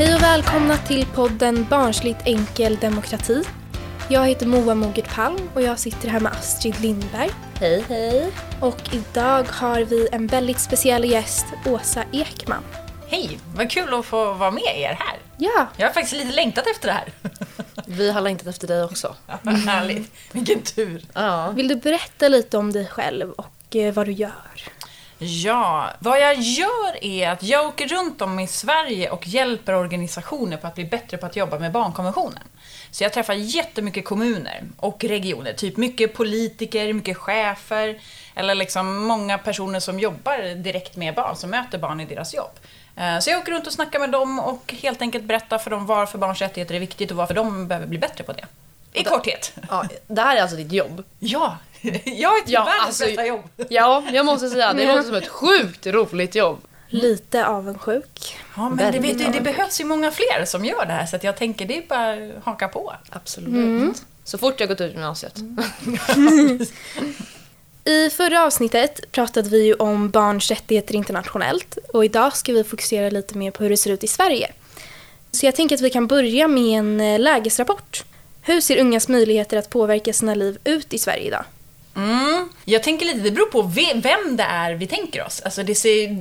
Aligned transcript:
Hej 0.00 0.14
och 0.14 0.22
välkomna 0.22 0.76
till 0.76 1.06
podden 1.06 1.66
Barnsligt 1.70 2.20
enkel 2.24 2.76
demokrati. 2.76 3.44
Jag 4.08 4.28
heter 4.28 4.46
Moa 4.46 4.74
Mogert 4.74 5.14
Palm 5.14 5.50
och 5.54 5.62
jag 5.62 5.78
sitter 5.78 6.08
här 6.08 6.20
med 6.20 6.32
Astrid 6.32 6.80
Lindberg. 6.80 7.30
Hej, 7.54 7.84
hej. 7.88 8.32
Och 8.60 8.80
idag 8.92 9.42
har 9.42 9.80
vi 9.80 10.08
en 10.12 10.26
väldigt 10.26 10.60
speciell 10.60 11.04
gäst, 11.04 11.46
Åsa 11.66 12.04
Ekman. 12.12 12.62
Hej, 13.08 13.38
vad 13.54 13.70
kul 13.70 13.94
att 13.94 14.06
få 14.06 14.32
vara 14.32 14.50
med 14.50 14.76
er 14.76 14.96
här. 15.00 15.18
Ja, 15.36 15.66
Jag 15.76 15.86
har 15.86 15.92
faktiskt 15.94 16.24
lite 16.24 16.36
längtat 16.36 16.66
efter 16.66 16.88
det 16.88 16.94
här. 16.94 17.12
Vi 17.86 18.10
har 18.10 18.20
längtat 18.20 18.46
efter 18.46 18.68
dig 18.68 18.84
också. 18.84 19.16
Vad 19.42 19.54
härligt. 19.54 20.12
Vilken 20.32 20.62
tur. 20.62 21.04
Ja. 21.12 21.50
vill 21.50 21.68
du 21.68 21.76
berätta 21.76 22.28
lite 22.28 22.58
om 22.58 22.72
dig 22.72 22.86
själv 22.86 23.30
och 23.32 23.76
eh, 23.76 23.94
vad 23.94 24.06
du 24.06 24.12
gör? 24.12 24.70
Ja, 25.22 25.90
vad 25.98 26.20
jag 26.20 26.34
gör 26.38 27.04
är 27.04 27.28
att 27.30 27.42
jag 27.42 27.66
åker 27.68 27.88
runt 27.88 28.22
om 28.22 28.40
i 28.40 28.46
Sverige 28.46 29.10
och 29.10 29.26
hjälper 29.26 29.74
organisationer 29.74 30.56
på 30.56 30.66
att 30.66 30.74
bli 30.74 30.84
bättre 30.84 31.16
på 31.16 31.26
att 31.26 31.36
jobba 31.36 31.58
med 31.58 31.72
barnkonventionen. 31.72 32.42
Så 32.90 33.04
jag 33.04 33.12
träffar 33.12 33.34
jättemycket 33.34 34.04
kommuner 34.04 34.62
och 34.76 35.04
regioner, 35.04 35.52
typ 35.52 35.76
mycket 35.76 36.14
politiker, 36.14 36.92
mycket 36.92 37.16
chefer 37.16 37.98
eller 38.34 38.54
liksom 38.54 38.96
många 38.96 39.38
personer 39.38 39.80
som 39.80 40.00
jobbar 40.00 40.54
direkt 40.54 40.96
med 40.96 41.14
barn, 41.14 41.36
som 41.36 41.50
möter 41.50 41.78
barn 41.78 42.00
i 42.00 42.04
deras 42.04 42.34
jobb. 42.34 42.50
Eh, 42.96 43.18
Så 43.18 43.30
jag 43.30 43.40
åker 43.40 43.52
runt 43.52 43.66
och 43.66 43.72
snackar 43.72 43.98
med 43.98 44.10
dem 44.10 44.40
och 44.40 44.74
helt 44.82 45.02
enkelt 45.02 45.24
berättar 45.24 45.58
för 45.58 45.70
dem 45.70 45.86
varför 45.86 46.18
barns 46.18 46.40
rättigheter 46.40 46.74
är 46.74 46.80
viktigt 46.80 47.10
och 47.10 47.16
varför 47.16 47.34
de 47.34 47.68
behöver 47.68 47.86
bli 47.86 47.98
bättre 47.98 48.24
på 48.24 48.32
det. 48.32 48.44
I 48.92 49.04
korthet. 49.04 49.52
ja. 49.68 49.84
Det 50.06 50.20
här 50.22 50.36
är 50.36 50.42
alltså 50.42 50.56
ditt 50.56 50.72
jobb. 50.72 51.04
Ja, 51.18 51.56
jag 52.04 52.36
är 52.38 52.40
typ 52.40 52.48
Ja, 52.48 52.64
världens 52.64 52.86
alltså- 52.86 53.04
bästa 53.04 53.26
jobb. 53.26 53.44
Ja, 53.68 54.04
jag 54.12 54.26
måste 54.26 54.48
säga, 54.48 54.72
det 54.72 54.86
låter 54.86 55.02
som 55.02 55.14
ett 55.14 55.28
sjukt 55.40 55.86
roligt 55.86 56.34
jobb. 56.34 56.58
Lite 56.88 57.46
avundsjuk. 57.46 58.36
Ja, 58.56 58.68
men 58.68 58.92
det, 58.92 58.98
vet 58.98 59.18
du, 59.18 59.24
det 59.24 59.40
behövs 59.40 59.80
ju 59.80 59.84
många 59.84 60.10
fler 60.10 60.44
som 60.44 60.64
gör 60.64 60.86
det 60.86 60.92
här 60.92 61.06
så 61.06 61.16
att 61.16 61.24
jag 61.24 61.36
tänker 61.36 61.66
det 61.66 61.76
är 61.78 61.82
bara 61.88 62.12
att 62.38 62.44
haka 62.44 62.68
på. 62.68 62.92
Absolut. 63.10 64.02
Så 64.24 64.38
fort 64.38 64.60
jag 64.60 64.68
gått 64.68 64.80
ut 64.80 64.92
gymnasiet. 64.92 65.34
I 67.84 68.10
förra 68.10 68.44
avsnittet 68.44 69.12
pratade 69.12 69.48
vi 69.48 69.64
ju 69.64 69.74
om 69.74 70.10
barns 70.10 70.50
rättigheter 70.50 70.94
internationellt 70.94 71.78
och 71.92 72.04
idag 72.04 72.36
ska 72.36 72.52
vi 72.52 72.64
fokusera 72.64 73.10
lite 73.10 73.38
mer 73.38 73.50
på 73.50 73.62
hur 73.62 73.70
det 73.70 73.76
ser 73.76 73.90
ut 73.90 74.04
i 74.04 74.06
Sverige. 74.06 74.52
Så 75.32 75.46
jag 75.46 75.54
tänker 75.56 75.74
att 75.74 75.80
vi 75.80 75.90
kan 75.90 76.06
börja 76.06 76.48
med 76.48 76.78
en 76.78 77.00
eh, 77.00 77.18
lägesrapport. 77.20 78.04
Hur 78.42 78.60
ser 78.60 78.80
ungas 78.80 79.08
möjligheter 79.08 79.56
att 79.56 79.70
påverka 79.70 80.12
sina 80.12 80.34
liv 80.34 80.58
ut 80.64 80.94
i 80.94 80.98
Sverige 80.98 81.22
idag? 81.26 81.44
Mm. 81.96 82.48
Jag 82.64 82.82
tänker 82.82 83.06
lite, 83.06 83.18
det 83.18 83.30
beror 83.30 83.46
på 83.46 83.62
vem 84.02 84.36
det 84.36 84.42
är 84.42 84.74
vi 84.74 84.86
tänker 84.86 85.26
oss. 85.26 85.40
Alltså 85.44 85.62
det 85.62 85.74
ser 85.74 86.16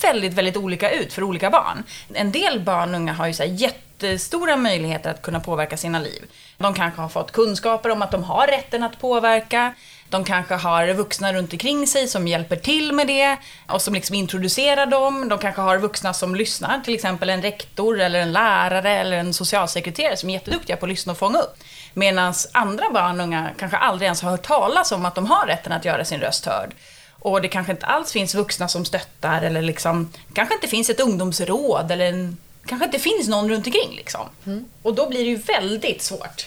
väldigt, 0.00 0.32
väldigt 0.32 0.56
olika 0.56 0.90
ut 0.90 1.12
för 1.12 1.22
olika 1.22 1.50
barn. 1.50 1.82
En 2.12 2.32
del 2.32 2.60
barn 2.60 2.94
och 2.94 3.00
unga 3.00 3.12
har 3.12 3.26
ju 3.26 3.32
så 3.32 3.42
här 3.42 3.50
jättestora 3.50 4.56
möjligheter 4.56 5.10
att 5.10 5.22
kunna 5.22 5.40
påverka 5.40 5.76
sina 5.76 5.98
liv. 5.98 6.24
De 6.58 6.74
kanske 6.74 7.00
har 7.00 7.08
fått 7.08 7.32
kunskaper 7.32 7.90
om 7.90 8.02
att 8.02 8.10
de 8.10 8.24
har 8.24 8.46
rätten 8.46 8.82
att 8.82 9.00
påverka. 9.00 9.74
De 10.08 10.24
kanske 10.24 10.54
har 10.54 10.92
vuxna 10.92 11.32
runt 11.32 11.52
omkring 11.52 11.86
sig 11.86 12.08
som 12.08 12.28
hjälper 12.28 12.56
till 12.56 12.92
med 12.92 13.06
det 13.06 13.36
och 13.68 13.82
som 13.82 13.94
liksom 13.94 14.14
introducerar 14.14 14.86
dem. 14.86 15.28
De 15.28 15.38
kanske 15.38 15.60
har 15.60 15.78
vuxna 15.78 16.14
som 16.14 16.34
lyssnar, 16.34 16.80
till 16.80 16.94
exempel 16.94 17.30
en 17.30 17.42
rektor 17.42 18.00
eller 18.00 18.20
en 18.20 18.32
lärare 18.32 18.90
eller 18.90 19.16
en 19.16 19.34
socialsekreterare 19.34 20.16
som 20.16 20.30
är 20.30 20.34
jätteduktiga 20.34 20.76
på 20.76 20.86
att 20.86 20.90
lyssna 20.90 21.12
och 21.12 21.18
fånga 21.18 21.38
upp. 21.38 21.56
Medan 21.94 22.34
andra 22.52 22.90
barn 22.90 23.20
och 23.20 23.26
unga 23.26 23.50
kanske 23.58 23.76
aldrig 23.76 24.06
ens 24.06 24.22
har 24.22 24.30
hört 24.30 24.46
talas 24.46 24.92
om 24.92 25.04
att 25.04 25.14
de 25.14 25.26
har 25.26 25.46
rätten 25.46 25.72
att 25.72 25.84
göra 25.84 26.04
sin 26.04 26.20
röst 26.20 26.46
hörd. 26.46 26.74
Och 27.10 27.42
det 27.42 27.48
kanske 27.48 27.72
inte 27.72 27.86
alls 27.86 28.12
finns 28.12 28.34
vuxna 28.34 28.68
som 28.68 28.84
stöttar 28.84 29.42
eller 29.42 29.62
liksom, 29.62 30.10
kanske 30.32 30.54
inte 30.54 30.68
finns 30.68 30.90
ett 30.90 31.00
ungdomsråd 31.00 31.90
eller 31.90 32.04
en, 32.04 32.36
kanske 32.66 32.84
inte 32.86 32.98
finns 32.98 33.28
någon 33.28 33.48
runt 33.48 33.66
omkring 33.66 33.96
liksom. 33.96 34.20
Och 34.82 34.94
då 34.94 35.08
blir 35.08 35.24
det 35.24 35.30
ju 35.30 35.36
väldigt 35.36 36.02
svårt. 36.02 36.46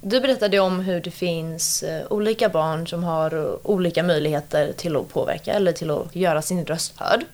Du 0.00 0.20
berättade 0.20 0.60
om 0.60 0.80
hur 0.80 1.00
det 1.00 1.10
finns 1.10 1.82
eh, 1.82 2.06
olika 2.10 2.48
barn 2.48 2.86
som 2.86 3.04
har 3.04 3.34
eh, 3.34 3.54
olika 3.62 4.02
möjligheter 4.02 4.72
till 4.72 4.96
att 4.96 5.08
påverka 5.08 5.52
eller 5.52 5.72
till 5.72 5.90
att 5.90 6.16
göra 6.16 6.42
sin 6.42 6.66
röst 6.66 6.92
hörd. 6.96 7.24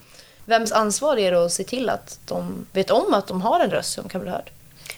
Vems 0.44 0.72
ansvar 0.72 1.16
är 1.16 1.32
det 1.32 1.44
att 1.44 1.52
se 1.52 1.64
till 1.64 1.88
att 1.88 2.18
de 2.26 2.66
vet 2.72 2.90
om 2.90 3.14
att 3.14 3.26
de 3.26 3.42
har 3.42 3.60
en 3.60 3.70
röst 3.70 3.92
som 3.92 4.08
kan 4.08 4.20
bli 4.20 4.30
hörd? 4.30 4.50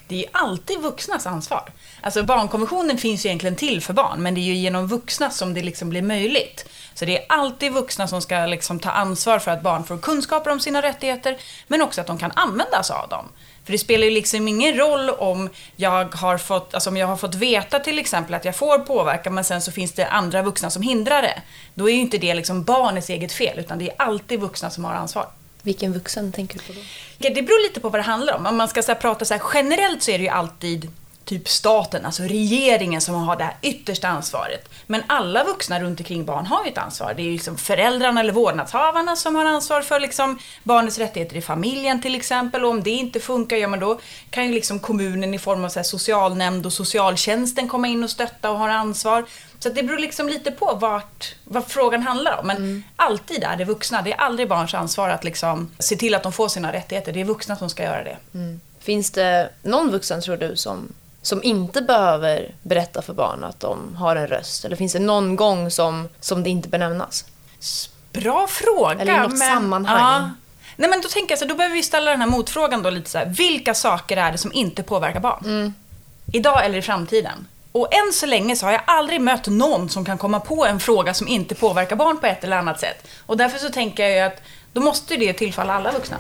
Det 0.08 0.14
är 0.14 0.18
ju 0.18 0.26
alltid 0.32 0.80
vuxnas 0.80 1.26
ansvar. 1.26 1.72
Alltså 2.00 2.22
barnkonventionen 2.22 2.98
finns 2.98 3.24
ju 3.24 3.28
egentligen 3.28 3.56
till 3.56 3.82
för 3.82 3.92
barn, 3.92 4.22
men 4.22 4.34
det 4.34 4.40
är 4.40 4.42
ju 4.42 4.54
genom 4.54 4.86
vuxna 4.86 5.30
som 5.30 5.54
det 5.54 5.62
liksom 5.62 5.90
blir 5.90 6.02
möjligt. 6.02 6.68
Så 6.94 7.04
det 7.04 7.18
är 7.18 7.24
alltid 7.28 7.72
vuxna 7.72 8.08
som 8.08 8.22
ska 8.22 8.46
liksom 8.46 8.80
ta 8.80 8.90
ansvar 8.90 9.38
för 9.38 9.50
att 9.50 9.62
barn 9.62 9.84
får 9.84 9.98
kunskaper 9.98 10.50
om 10.50 10.60
sina 10.60 10.82
rättigheter, 10.82 11.36
men 11.66 11.82
också 11.82 12.00
att 12.00 12.06
de 12.06 12.18
kan 12.18 12.32
använda 12.34 12.82
sig 12.82 12.96
av 12.96 13.08
dem. 13.08 13.28
För 13.64 13.72
det 13.72 13.78
spelar 13.78 14.04
ju 14.04 14.10
liksom 14.10 14.48
ingen 14.48 14.74
roll 14.74 15.10
om 15.10 15.50
jag 15.76 16.14
har 16.14 16.38
fått, 16.38 16.74
alltså 16.74 16.90
om 16.90 16.96
jag 16.96 17.06
har 17.06 17.16
fått 17.16 17.34
veta 17.34 17.78
till 17.78 17.98
exempel 17.98 18.34
att 18.34 18.44
jag 18.44 18.56
får 18.56 18.78
påverka, 18.78 19.30
men 19.30 19.44
sen 19.44 19.62
så 19.62 19.72
finns 19.72 19.92
det 19.92 20.06
andra 20.06 20.42
vuxna 20.42 20.70
som 20.70 20.82
hindrar 20.82 21.22
det. 21.22 21.42
Då 21.74 21.88
är 21.88 21.94
ju 21.94 22.00
inte 22.00 22.18
det 22.18 22.34
liksom 22.34 22.64
barnets 22.64 23.10
eget 23.10 23.32
fel, 23.32 23.58
utan 23.58 23.78
det 23.78 23.90
är 23.90 23.94
alltid 23.98 24.40
vuxna 24.40 24.70
som 24.70 24.84
har 24.84 24.92
ansvar. 24.92 25.26
Vilken 25.64 25.92
vuxen 25.92 26.32
tänker 26.32 26.58
du 26.58 26.64
på 26.64 26.72
då? 26.72 26.80
Ja, 27.18 27.30
det 27.34 27.42
beror 27.42 27.62
lite 27.62 27.80
på 27.80 27.88
vad 27.88 27.98
det 27.98 28.04
handlar 28.04 28.34
om. 28.34 28.46
Om 28.46 28.56
man 28.56 28.68
ska 28.68 28.82
så 28.82 28.92
här, 28.92 29.00
prata 29.00 29.24
så 29.24 29.34
här, 29.34 29.42
generellt 29.54 30.02
så 30.02 30.10
är 30.10 30.18
det 30.18 30.24
ju 30.24 30.30
alltid 30.30 30.90
typ 31.24 31.48
staten, 31.48 32.06
alltså 32.06 32.22
regeringen 32.22 33.00
som 33.00 33.14
har 33.14 33.36
det 33.36 33.44
här 33.44 33.56
yttersta 33.62 34.08
ansvaret. 34.08 34.68
Men 34.86 35.02
alla 35.06 35.44
vuxna 35.44 35.80
runt 35.80 36.00
omkring 36.00 36.24
barn 36.24 36.46
har 36.46 36.64
ju 36.64 36.70
ett 36.70 36.78
ansvar. 36.78 37.14
Det 37.14 37.22
är 37.22 37.24
ju 37.24 37.32
liksom 37.32 37.56
föräldrarna 37.56 38.20
eller 38.20 38.32
vårdnadshavarna 38.32 39.16
som 39.16 39.36
har 39.36 39.44
ansvar 39.44 39.82
för 39.82 40.00
liksom 40.00 40.38
barnets 40.62 40.98
rättigheter 40.98 41.36
i 41.36 41.42
familjen 41.42 42.02
till 42.02 42.14
exempel. 42.14 42.64
Och 42.64 42.70
om 42.70 42.82
det 42.82 42.90
inte 42.90 43.20
funkar, 43.20 43.56
ja 43.56 43.68
men 43.68 43.80
då 43.80 44.00
kan 44.30 44.46
ju 44.46 44.52
liksom 44.52 44.78
kommunen 44.78 45.34
i 45.34 45.38
form 45.38 45.64
av 45.64 45.68
så 45.68 45.84
socialnämnd 45.84 46.66
och 46.66 46.72
socialtjänsten 46.72 47.68
komma 47.68 47.88
in 47.88 48.04
och 48.04 48.10
stötta 48.10 48.50
och 48.50 48.58
ha 48.58 48.72
ansvar. 48.72 49.24
Så 49.58 49.68
det 49.68 49.82
beror 49.82 49.98
liksom 49.98 50.28
lite 50.28 50.50
på 50.50 50.74
vart, 50.74 51.34
vad 51.44 51.66
frågan 51.66 52.02
handlar 52.02 52.38
om. 52.38 52.46
Men 52.46 52.84
alltid 52.96 53.44
är 53.44 53.56
det 53.56 53.64
vuxna. 53.64 54.02
Det 54.02 54.12
är 54.12 54.16
aldrig 54.16 54.48
barns 54.48 54.74
ansvar 54.74 55.08
att 55.08 55.24
liksom 55.24 55.70
se 55.78 55.96
till 55.96 56.14
att 56.14 56.22
de 56.22 56.32
får 56.32 56.48
sina 56.48 56.72
rättigheter. 56.72 57.12
Det 57.12 57.20
är 57.20 57.24
vuxna 57.24 57.56
som 57.56 57.70
ska 57.70 57.82
göra 57.82 58.04
det. 58.04 58.16
Finns 58.80 59.10
det 59.10 59.50
någon 59.62 59.90
vuxen 59.90 60.22
tror 60.22 60.36
du 60.36 60.56
som, 60.56 60.92
som 61.26 61.42
inte 61.42 61.82
behöver 61.82 62.54
berätta 62.62 63.02
för 63.02 63.12
barn 63.12 63.44
att 63.44 63.60
de 63.60 63.96
har 63.96 64.16
en 64.16 64.26
röst? 64.26 64.64
Eller 64.64 64.76
finns 64.76 64.92
det 64.92 64.98
någon 64.98 65.36
gång 65.36 65.70
som, 65.70 66.08
som 66.20 66.42
det 66.42 66.50
inte 66.50 66.68
benämnas? 66.68 67.24
Bra 68.12 68.46
fråga. 68.46 69.00
Eller 69.00 69.14
i 69.14 69.28
något 69.28 69.38
sammanhang. 69.38 70.30
Nej 70.76 70.90
men 70.90 71.00
då 71.00 71.08
tänker 71.08 71.32
jag 71.32 71.38
så 71.38 71.44
då 71.44 71.54
behöver 71.54 71.74
vi 71.74 71.82
ställa 71.82 72.10
den 72.10 72.20
här 72.20 72.28
motfrågan 72.28 72.82
då 72.82 72.90
lite 72.90 73.10
så 73.10 73.18
här. 73.18 73.26
Vilka 73.26 73.74
saker 73.74 74.16
är 74.16 74.32
det 74.32 74.38
som 74.38 74.52
inte 74.52 74.82
påverkar 74.82 75.20
barn? 75.20 75.74
Idag 76.32 76.64
eller 76.64 76.78
i 76.78 76.82
framtiden? 76.82 77.46
Och 77.72 77.94
än 77.94 78.12
så 78.12 78.26
länge 78.26 78.56
så 78.56 78.66
har 78.66 78.72
jag 78.72 78.82
aldrig 78.86 79.20
mött 79.20 79.46
någon 79.46 79.88
som 79.88 80.04
kan 80.04 80.18
komma 80.18 80.40
på 80.40 80.66
en 80.66 80.80
fråga 80.80 81.14
som 81.14 81.28
inte 81.28 81.54
påverkar 81.54 81.96
barn 81.96 82.18
på 82.18 82.26
ett 82.26 82.44
eller 82.44 82.56
annat 82.56 82.80
sätt. 82.80 83.08
Och 83.26 83.36
därför 83.36 83.58
så 83.58 83.68
tänker 83.68 84.02
jag 84.02 84.12
ju 84.12 84.18
att 84.18 84.42
då 84.72 84.80
måste 84.80 85.16
det 85.16 85.32
tillfalla 85.32 85.74
alla 85.74 85.92
vuxna. 85.92 86.16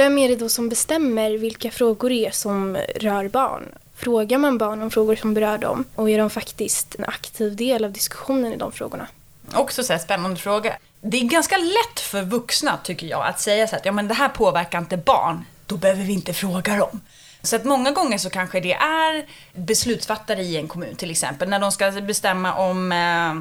Vem 0.00 0.18
är 0.18 0.28
det 0.28 0.36
då 0.36 0.48
som 0.48 0.68
bestämmer 0.68 1.30
vilka 1.30 1.70
frågor 1.70 2.08
det 2.08 2.26
är 2.26 2.30
som 2.30 2.76
rör 2.96 3.28
barn? 3.28 3.68
Frågar 3.96 4.38
man 4.38 4.58
barn 4.58 4.82
om 4.82 4.90
frågor 4.90 5.16
som 5.16 5.34
berör 5.34 5.58
dem 5.58 5.84
och 5.94 6.10
är 6.10 6.18
de 6.18 6.30
faktiskt 6.30 6.94
en 6.94 7.04
aktiv 7.04 7.56
del 7.56 7.84
av 7.84 7.92
diskussionen 7.92 8.52
i 8.52 8.56
de 8.56 8.72
frågorna? 8.72 9.06
Också 9.54 9.84
så 9.84 9.92
här 9.92 10.00
spännande 10.00 10.36
fråga. 10.36 10.76
Det 11.00 11.16
är 11.16 11.24
ganska 11.24 11.56
lätt 11.56 12.00
för 12.00 12.22
vuxna, 12.22 12.78
tycker 12.84 13.06
jag, 13.06 13.26
att 13.26 13.40
säga 13.40 13.66
så 13.66 13.76
att 13.76 13.86
ja, 13.86 13.92
men 13.92 14.08
det 14.08 14.14
här 14.14 14.28
påverkar 14.28 14.78
inte 14.78 14.96
barn, 14.96 15.44
då 15.66 15.76
behöver 15.76 16.02
vi 16.02 16.12
inte 16.12 16.32
fråga 16.32 16.76
dem. 16.76 17.00
Så 17.42 17.56
att 17.56 17.64
många 17.64 17.90
gånger 17.90 18.18
så 18.18 18.30
kanske 18.30 18.60
det 18.60 18.74
är 18.74 19.26
beslutsfattare 19.52 20.42
i 20.42 20.56
en 20.56 20.68
kommun 20.68 20.96
till 20.96 21.10
exempel, 21.10 21.48
när 21.48 21.58
de 21.58 21.72
ska 21.72 21.90
bestämma 21.90 22.54
om 22.54 22.92
eh, 22.92 23.34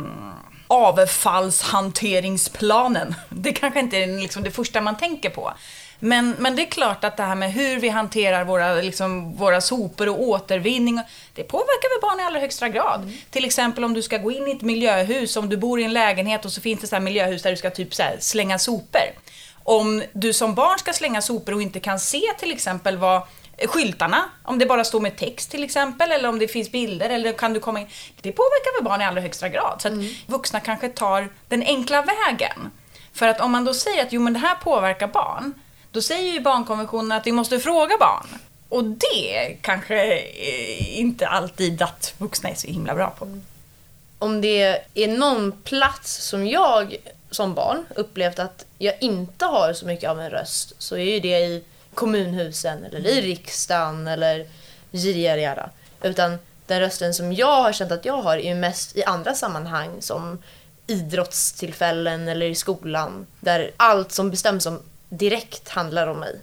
avfallshanteringsplanen. 0.67 3.15
Det 3.29 3.53
kanske 3.53 3.79
inte 3.79 3.97
är 3.97 4.21
liksom 4.21 4.43
det 4.43 4.51
första 4.51 4.81
man 4.81 4.97
tänker 4.97 5.29
på. 5.29 5.53
Men, 5.99 6.35
men 6.39 6.55
det 6.55 6.61
är 6.61 6.69
klart 6.69 7.03
att 7.03 7.17
det 7.17 7.23
här 7.23 7.35
med 7.35 7.53
hur 7.53 7.79
vi 7.79 7.89
hanterar 7.89 8.43
våra, 8.43 8.73
liksom, 8.73 9.35
våra 9.35 9.61
sopor 9.61 10.09
och 10.09 10.21
återvinning, 10.21 11.01
det 11.33 11.43
påverkar 11.43 11.95
väl 11.95 12.01
barn 12.01 12.19
i 12.19 12.23
allra 12.23 12.39
högsta 12.39 12.69
grad. 12.69 13.11
Till 13.29 13.45
exempel 13.45 13.83
om 13.83 13.93
du 13.93 14.01
ska 14.01 14.17
gå 14.17 14.31
in 14.31 14.47
i 14.47 14.51
ett 14.51 14.61
miljöhus, 14.61 15.37
om 15.37 15.49
du 15.49 15.57
bor 15.57 15.79
i 15.79 15.83
en 15.83 15.93
lägenhet 15.93 16.45
och 16.45 16.51
så 16.51 16.61
finns 16.61 16.81
det 16.81 16.87
så 16.87 16.95
här 16.95 17.01
miljöhus 17.01 17.43
där 17.43 17.51
du 17.51 17.57
ska 17.57 17.69
typ 17.69 17.93
slänga 18.19 18.59
sopor. 18.59 19.01
Om 19.63 20.03
du 20.13 20.33
som 20.33 20.55
barn 20.55 20.79
ska 20.79 20.93
slänga 20.93 21.21
sopor 21.21 21.53
och 21.53 21.61
inte 21.61 21.79
kan 21.79 21.99
se 21.99 22.21
till 22.39 22.51
exempel 22.51 22.97
vad 22.97 23.21
skyltarna, 23.67 24.29
om 24.43 24.59
det 24.59 24.65
bara 24.65 24.83
står 24.83 24.99
med 24.99 25.17
text 25.17 25.51
till 25.51 25.63
exempel, 25.63 26.11
eller 26.11 26.29
om 26.29 26.39
det 26.39 26.47
finns 26.47 26.71
bilder, 26.71 27.09
eller 27.09 27.33
kan 27.33 27.53
du 27.53 27.59
komma 27.59 27.79
in. 27.79 27.87
Det 28.21 28.31
påverkar 28.31 28.79
väl 28.79 28.89
barn 28.89 29.01
i 29.01 29.05
allra 29.05 29.21
högsta 29.21 29.49
grad. 29.49 29.81
Så 29.81 29.87
att 29.87 29.93
vuxna 30.27 30.59
kanske 30.59 30.89
tar 30.89 31.29
den 31.47 31.63
enkla 31.63 32.01
vägen. 32.01 32.71
För 33.13 33.27
att 33.27 33.41
om 33.41 33.51
man 33.51 33.65
då 33.65 33.73
säger 33.73 34.03
att 34.03 34.13
jo 34.13 34.21
men 34.21 34.33
det 34.33 34.39
här 34.39 34.55
påverkar 34.55 35.07
barn, 35.07 35.53
då 35.91 36.01
säger 36.01 36.33
ju 36.33 36.39
barnkonventionen 36.39 37.11
att 37.11 37.27
vi 37.27 37.31
måste 37.31 37.59
fråga 37.59 37.97
barn. 37.99 38.27
Och 38.69 38.83
det 38.83 39.57
kanske 39.61 40.17
eh, 40.19 40.99
inte 40.99 41.27
alltid 41.27 41.81
att 41.81 42.13
vuxna 42.17 42.49
är 42.49 42.55
så 42.55 42.67
himla 42.67 42.95
bra 42.95 43.09
på. 43.09 43.39
Om 44.19 44.41
det 44.41 44.83
är 44.93 45.07
någon 45.07 45.51
plats 45.51 46.15
som 46.15 46.47
jag 46.47 46.95
som 47.31 47.53
barn 47.53 47.85
upplevt 47.95 48.39
att 48.39 48.65
jag 48.77 48.93
inte 49.01 49.45
har 49.45 49.73
så 49.73 49.85
mycket 49.85 50.09
av 50.09 50.21
en 50.21 50.29
röst 50.29 50.73
så 50.77 50.97
är 50.97 51.13
ju 51.13 51.19
det 51.19 51.39
i 51.39 51.63
kommunhusen 51.93 52.83
eller 52.83 53.09
i 53.09 53.21
riksdagen 53.21 54.07
eller 54.07 54.47
jiriara. 54.91 55.69
Utan 56.01 56.37
den 56.67 56.79
rösten 56.79 57.13
som 57.13 57.33
jag 57.33 57.61
har 57.61 57.73
känt 57.73 57.91
att 57.91 58.05
jag 58.05 58.21
har 58.21 58.37
är 58.37 58.49
ju 58.49 58.55
mest 58.55 58.97
i 58.97 59.03
andra 59.03 59.33
sammanhang 59.33 60.01
som 60.01 60.37
idrottstillfällen 60.87 62.27
eller 62.27 62.45
i 62.45 62.55
skolan 62.55 63.27
där 63.39 63.71
allt 63.77 64.11
som 64.11 64.31
bestäms 64.31 64.65
om 64.65 64.79
direkt 65.09 65.69
handlar 65.69 66.07
om 66.07 66.19
mig. 66.19 66.41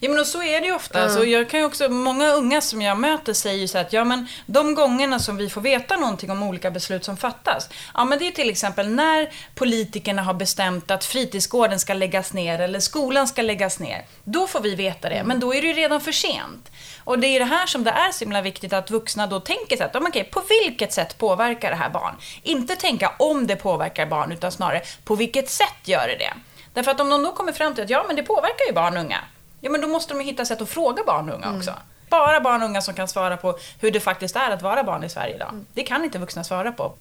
Ja 0.00 0.10
men 0.10 0.18
och 0.18 0.26
så 0.26 0.42
är 0.42 0.60
det 0.60 0.66
ju 0.66 0.74
ofta. 0.74 0.98
Mm. 0.98 1.14
Så 1.14 1.24
jag 1.24 1.50
kan 1.50 1.64
också, 1.64 1.88
många 1.88 2.32
unga 2.32 2.60
som 2.60 2.82
jag 2.82 2.98
möter 2.98 3.32
säger 3.32 3.58
ju 3.58 3.68
så 3.68 3.78
att 3.78 3.92
ja 3.92 4.04
men 4.04 4.26
de 4.46 4.74
gångerna 4.74 5.18
som 5.18 5.36
vi 5.36 5.50
får 5.50 5.60
veta 5.60 5.96
någonting 5.96 6.30
om 6.30 6.42
olika 6.42 6.70
beslut 6.70 7.04
som 7.04 7.16
fattas. 7.16 7.68
Ja 7.94 8.04
men 8.04 8.18
det 8.18 8.26
är 8.26 8.30
till 8.30 8.50
exempel 8.50 8.88
när 8.88 9.32
politikerna 9.54 10.22
har 10.22 10.34
bestämt 10.34 10.90
att 10.90 11.04
fritidsgården 11.04 11.80
ska 11.80 11.94
läggas 11.94 12.32
ner 12.32 12.58
eller 12.58 12.80
skolan 12.80 13.28
ska 13.28 13.42
läggas 13.42 13.78
ner. 13.78 14.04
Då 14.24 14.46
får 14.46 14.60
vi 14.60 14.74
veta 14.74 15.08
det, 15.08 15.22
men 15.24 15.40
då 15.40 15.54
är 15.54 15.62
det 15.62 15.68
ju 15.68 15.74
redan 15.74 16.00
för 16.00 16.12
sent. 16.12 16.70
Och 17.04 17.18
det 17.18 17.26
är 17.26 17.38
det 17.38 17.44
här 17.44 17.66
som 17.66 17.84
det 17.84 17.90
är 17.90 18.12
så 18.12 18.24
himla 18.24 18.42
viktigt 18.42 18.72
att 18.72 18.90
vuxna 18.90 19.26
då 19.26 19.40
tänker 19.40 19.76
så 19.76 19.84
att, 19.84 19.96
okay, 19.96 20.24
på 20.24 20.42
vilket 20.48 20.92
sätt 20.92 21.18
påverkar 21.18 21.70
det 21.70 21.76
här 21.76 21.90
barn? 21.90 22.14
Inte 22.42 22.76
tänka 22.76 23.12
om 23.18 23.46
det 23.46 23.56
påverkar 23.56 24.06
barn, 24.06 24.32
utan 24.32 24.52
snarare 24.52 24.82
på 25.04 25.14
vilket 25.14 25.50
sätt 25.50 25.78
gör 25.84 26.08
det 26.08 26.16
det? 26.16 26.32
Därför 26.78 26.90
att 26.90 27.00
om 27.00 27.10
de 27.10 27.22
då 27.22 27.32
kommer 27.32 27.52
fram 27.52 27.74
till 27.74 27.84
att 27.84 27.90
ja, 27.90 28.04
men 28.06 28.16
det 28.16 28.22
påverkar 28.22 28.66
ju 28.68 28.72
barn 28.72 28.96
och 28.96 29.02
unga, 29.02 29.20
ja 29.60 29.70
men 29.70 29.80
då 29.80 29.88
måste 29.88 30.14
de 30.14 30.20
ju 30.20 30.26
hitta 30.26 30.44
sätt 30.44 30.60
att 30.60 30.68
fråga 30.68 31.02
barn 31.06 31.28
och 31.28 31.34
unga 31.34 31.46
mm. 31.46 31.58
också. 31.58 31.74
Bara 32.08 32.40
barn 32.40 32.62
och 32.62 32.68
unga 32.68 32.80
som 32.80 32.94
kan 32.94 33.08
svara 33.08 33.36
på 33.36 33.58
hur 33.80 33.90
det 33.90 34.00
faktiskt 34.00 34.36
är 34.36 34.50
att 34.50 34.62
vara 34.62 34.84
barn 34.84 35.04
i 35.04 35.08
Sverige 35.08 35.34
idag. 35.34 35.48
Mm. 35.48 35.66
Det 35.72 35.82
kan 35.82 36.04
inte 36.04 36.18
vuxna 36.18 36.44
svara 36.44 36.72
på. 36.72 36.92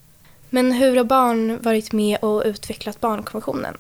Men 0.50 0.72
hur 0.72 0.98
har 0.98 1.04
barn 1.04 1.62
varit 1.62 1.92
med 1.92 2.18
och 2.22 2.44
utvecklat 2.46 3.02
barnkonventionen? 3.02 3.78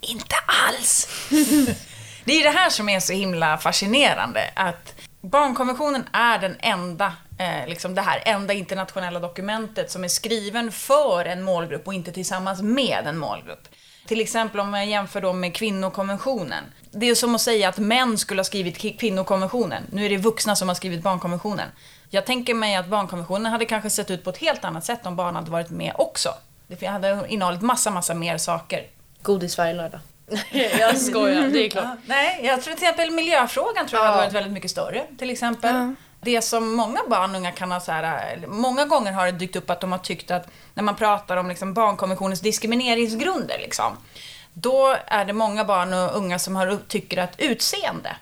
Inte 0.00 0.34
alls! 0.68 1.08
det 2.24 2.32
är 2.32 2.44
det 2.44 2.58
här 2.58 2.70
som 2.70 2.88
är 2.88 3.00
så 3.00 3.12
himla 3.12 3.58
fascinerande. 3.58 4.50
Att 4.54 4.94
barnkonventionen 5.20 6.08
är 6.12 6.38
den 6.38 6.56
enda, 6.58 7.12
eh, 7.38 7.68
liksom 7.68 7.94
det 7.94 8.02
här 8.02 8.22
enda 8.24 8.54
internationella 8.54 9.20
dokumentet 9.20 9.90
som 9.90 10.04
är 10.04 10.08
skriven 10.08 10.72
för 10.72 11.24
en 11.24 11.42
målgrupp 11.42 11.86
och 11.86 11.94
inte 11.94 12.12
tillsammans 12.12 12.62
med 12.62 13.06
en 13.06 13.18
målgrupp. 13.18 13.68
Till 14.06 14.20
exempel 14.20 14.60
om 14.60 14.74
jag 14.74 14.86
jämför 14.86 15.20
då 15.20 15.32
med 15.32 15.54
kvinnokonventionen. 15.54 16.64
Det 16.90 17.08
är 17.08 17.14
som 17.14 17.34
att 17.34 17.40
säga 17.40 17.68
att 17.68 17.78
män 17.78 18.18
skulle 18.18 18.38
ha 18.38 18.44
skrivit 18.44 18.98
kvinnokonventionen. 18.98 19.82
Nu 19.92 20.04
är 20.04 20.10
det 20.10 20.16
vuxna 20.16 20.56
som 20.56 20.68
har 20.68 20.74
skrivit 20.74 21.02
barnkonventionen. 21.02 21.68
Jag 22.10 22.26
tänker 22.26 22.54
mig 22.54 22.76
att 22.76 22.86
barnkonventionen 22.86 23.52
hade 23.52 23.64
kanske 23.64 23.90
sett 23.90 24.10
ut 24.10 24.24
på 24.24 24.30
ett 24.30 24.38
helt 24.38 24.64
annat 24.64 24.84
sätt 24.84 25.06
om 25.06 25.16
barn 25.16 25.34
hade 25.36 25.50
varit 25.50 25.70
med 25.70 25.92
också. 25.94 26.28
Det 26.66 26.86
hade 26.86 27.24
innehållit 27.28 27.62
massa, 27.62 27.90
massa 27.90 28.14
mer 28.14 28.38
saker. 28.38 28.86
Godis 29.22 29.58
varje 29.58 29.74
lördag. 29.74 30.00
jag 30.78 30.98
skojar, 30.98 31.48
det 31.48 31.66
är 31.66 31.70
klart. 31.70 31.84
Ja, 31.84 31.96
nej, 32.06 32.40
jag 32.44 32.62
tror 32.62 32.74
till 32.74 32.84
exempel 32.84 33.10
miljöfrågan 33.10 33.86
tror 33.86 34.00
jag 34.00 34.06
ja. 34.06 34.10
hade 34.10 34.22
varit 34.22 34.34
väldigt 34.34 34.52
mycket 34.52 34.70
större. 34.70 35.06
Till 35.18 35.30
exempel. 35.30 35.74
Ja. 35.74 35.94
Det 36.20 36.42
som 36.42 36.74
många 36.74 37.00
barn 37.08 37.30
och 37.30 37.36
unga 37.36 37.52
kan 37.52 37.72
ha 37.72 37.80
så 37.80 37.92
här, 37.92 38.44
många 38.46 38.84
gånger 38.84 39.12
har 39.12 39.26
det 39.26 39.32
dykt 39.32 39.56
upp 39.56 39.70
att 39.70 39.80
de 39.80 39.92
har 39.92 39.98
tyckt 39.98 40.30
att 40.30 40.48
när 40.74 40.82
man 40.82 40.96
pratar 40.96 41.36
om 41.36 41.48
liksom 41.48 41.74
barnkonventionens 41.74 42.40
diskrimineringsgrunder, 42.40 43.58
liksom, 43.58 43.96
då 44.52 44.96
är 45.06 45.24
det 45.24 45.32
många 45.32 45.64
barn 45.64 45.92
och 45.94 46.16
unga 46.16 46.38
som 46.38 46.56
har, 46.56 46.78
tycker 46.88 47.18
att 47.18 47.40
utseende 47.40 48.16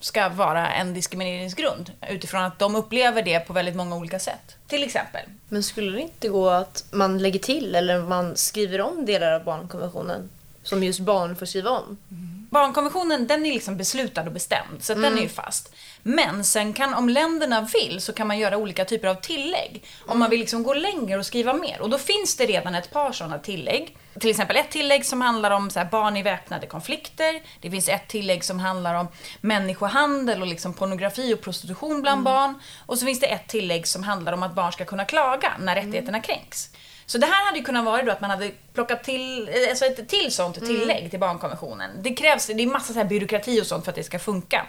ska 0.00 0.28
vara 0.28 0.72
en 0.72 0.94
diskrimineringsgrund 0.94 1.92
utifrån 2.08 2.42
att 2.42 2.58
de 2.58 2.76
upplever 2.76 3.22
det 3.22 3.40
på 3.40 3.52
väldigt 3.52 3.76
många 3.76 3.96
olika 3.96 4.18
sätt. 4.18 4.56
Till 4.66 4.84
exempel. 4.84 5.20
Men 5.48 5.62
skulle 5.62 5.92
det 5.92 6.00
inte 6.00 6.28
gå 6.28 6.50
att 6.50 6.84
man 6.90 7.18
lägger 7.18 7.38
till 7.38 7.74
eller 7.74 8.02
man 8.02 8.36
skriver 8.36 8.80
om 8.80 9.06
delar 9.06 9.32
av 9.32 9.44
barnkonventionen 9.44 10.30
som 10.62 10.84
just 10.84 11.00
barn 11.00 11.36
får 11.36 11.46
skriva 11.46 11.70
om? 11.70 11.96
Mm. 12.10 12.29
Barnkonventionen 12.50 13.26
den 13.26 13.46
är 13.46 13.52
liksom 13.52 13.76
beslutad 13.76 14.22
och 14.22 14.32
bestämd, 14.32 14.82
så 14.82 14.92
mm. 14.92 15.02
den 15.02 15.18
är 15.18 15.22
ju 15.22 15.28
fast. 15.28 15.74
Men 16.02 16.44
sen 16.44 16.72
kan, 16.72 16.94
om 16.94 17.08
länderna 17.08 17.68
vill, 17.74 18.00
så 18.00 18.12
kan 18.12 18.26
man 18.26 18.38
göra 18.38 18.56
olika 18.56 18.84
typer 18.84 19.08
av 19.08 19.14
tillägg. 19.14 19.84
Om 20.06 20.18
man 20.18 20.30
vill 20.30 20.40
liksom 20.40 20.62
gå 20.62 20.74
längre 20.74 21.18
och 21.18 21.26
skriva 21.26 21.52
mer. 21.54 21.80
Och 21.80 21.90
då 21.90 21.98
finns 21.98 22.36
det 22.36 22.46
redan 22.46 22.74
ett 22.74 22.90
par 22.90 23.12
sådana 23.12 23.38
tillägg. 23.38 23.96
Till 24.20 24.30
exempel 24.30 24.56
ett 24.56 24.70
tillägg 24.70 25.06
som 25.06 25.20
handlar 25.20 25.50
om 25.50 25.70
så 25.70 25.86
barn 25.90 26.16
i 26.16 26.22
väpnade 26.22 26.66
konflikter. 26.66 27.42
Det 27.60 27.70
finns 27.70 27.88
ett 27.88 28.08
tillägg 28.08 28.44
som 28.44 28.58
handlar 28.58 28.94
om 28.94 29.08
människohandel 29.40 30.40
och 30.40 30.46
liksom 30.46 30.74
pornografi 30.74 31.34
och 31.34 31.40
prostitution 31.40 32.02
bland 32.02 32.20
mm. 32.20 32.24
barn. 32.24 32.54
Och 32.86 32.98
så 32.98 33.06
finns 33.06 33.20
det 33.20 33.26
ett 33.26 33.48
tillägg 33.48 33.86
som 33.86 34.02
handlar 34.02 34.32
om 34.32 34.42
att 34.42 34.54
barn 34.54 34.72
ska 34.72 34.84
kunna 34.84 35.04
klaga 35.04 35.52
när 35.58 35.74
rättigheterna 35.74 36.18
mm. 36.18 36.22
kränks. 36.22 36.70
Så 37.10 37.18
det 37.18 37.26
här 37.26 37.46
hade 37.46 37.58
ju 37.58 37.64
kunnat 37.64 37.84
vara 37.84 38.02
då 38.02 38.12
att 38.12 38.20
man 38.20 38.30
hade 38.30 38.50
plockat 38.74 39.04
till 39.04 39.50
alltså 39.70 39.84
ett 39.84 40.08
till 40.08 40.32
sånt 40.32 40.56
mm. 40.56 40.68
tillägg 40.68 40.98
mm. 40.98 41.10
till 41.10 41.20
barnkonventionen. 41.20 41.90
Det 42.02 42.14
krävs, 42.14 42.46
det 42.46 42.62
är 42.62 42.66
massa 42.66 42.92
så 42.92 42.98
här 42.98 43.06
byråkrati 43.06 43.60
och 43.60 43.66
sånt 43.66 43.84
för 43.84 43.92
att 43.92 43.96
det 43.96 44.02
ska 44.02 44.18
funka. 44.18 44.66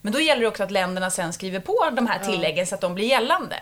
Men 0.00 0.12
då 0.12 0.20
gäller 0.20 0.42
det 0.42 0.48
också 0.48 0.62
att 0.62 0.70
länderna 0.70 1.10
sen 1.10 1.32
skriver 1.32 1.60
på 1.60 1.90
de 1.92 2.06
här 2.06 2.18
tilläggen 2.18 2.58
ja. 2.58 2.66
så 2.66 2.74
att 2.74 2.80
de 2.80 2.94
blir 2.94 3.06
gällande. 3.06 3.56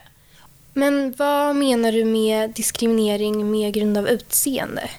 Men 0.72 1.14
vad 1.18 1.56
menar 1.56 1.92
du 1.92 2.04
med 2.04 2.50
diskriminering 2.50 3.50
med 3.50 3.74
grund 3.74 3.98
av 3.98 4.08
utseende? 4.08 4.90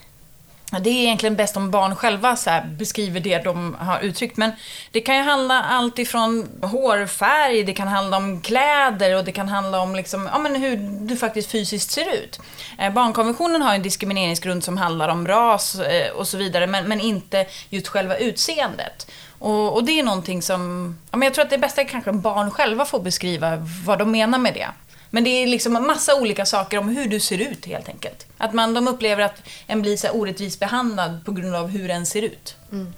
Det 0.72 0.90
är 0.90 1.04
egentligen 1.04 1.36
bäst 1.36 1.58
om 1.58 1.72
barn 1.72 1.96
själva 1.96 2.36
så 2.36 2.62
beskriver 2.66 3.20
det 3.20 3.44
de 3.44 3.76
har 3.80 4.00
uttryckt. 4.00 4.38
Men 4.38 4.52
det 4.92 5.02
kan 5.02 5.16
ju 5.16 5.22
handla 5.22 5.64
allt 5.64 6.00
ifrån 6.00 6.48
hårfärg, 6.62 7.64
det 7.64 7.74
kan 7.74 7.88
handla 7.88 8.18
om 8.18 8.42
kläder 8.42 9.16
och 9.16 9.24
det 9.24 9.32
kan 9.32 9.48
handla 9.48 9.80
om 9.80 9.96
liksom, 9.96 10.30
ja, 10.34 10.40
men 10.40 10.56
hur 10.56 10.78
du 11.08 11.18
faktiskt 11.18 11.52
fysiskt 11.52 11.92
ser 11.92 12.14
ut. 12.14 12.40
Eh, 12.80 12.94
barnkonventionen 12.94 13.62
har 13.62 13.76
en 13.76 13.82
diskrimineringsgrund 13.82 14.64
som 14.64 14.78
handlar 14.78 15.10
om 15.10 15.28
ras 15.28 15.80
eh, 15.80 16.12
och 16.12 16.28
så 16.28 16.38
vidare, 16.38 16.68
men, 16.68 16.88
men 16.88 17.02
inte 17.02 17.46
just 17.70 17.88
själva 17.88 18.18
utseendet. 18.18 19.12
Och, 19.40 19.74
och, 19.74 19.84
det 19.84 20.00
är 20.00 20.04
någonting 20.04 20.42
som, 20.42 20.96
ja, 21.12 21.18
men 21.18 21.26
jag 21.26 21.34
tror 21.34 21.46
att 21.46 21.50
det 21.50 21.58
bästa 21.58 21.82
är 21.82 21.86
kanske 21.86 22.12
barn 22.12 22.52
själva 22.52 22.86
får 22.86 23.00
beskriva 23.00 23.56
vad 23.86 24.00
de 24.00 24.12
menar 24.12 24.38
med 24.38 24.54
det. 24.54 24.68
Men 25.10 25.24
det 25.24 25.30
är 25.30 25.48
liksom 25.48 25.74
massa 25.74 26.16
olika 26.16 26.46
saker 26.46 26.78
om 26.78 26.90
hur 26.90 27.08
du 27.08 27.20
ser 27.20 27.38
ut 27.38 27.66
helt 27.66 27.90
enkelt. 27.90 28.26
Att 28.38 28.54
man, 28.54 28.74
de 28.74 28.88
upplever 28.88 29.24
att 29.24 29.44
en 29.68 29.82
blir 29.82 29.98
så 29.98 30.10
orättvist 30.10 30.60
behandlad 30.60 31.26
på 31.26 31.32
grund 31.32 31.56
av 31.56 31.68
hur 31.68 31.90
en 31.90 32.06
ser 32.06 32.22
ut. 32.22 32.56
Mm. 32.72 32.94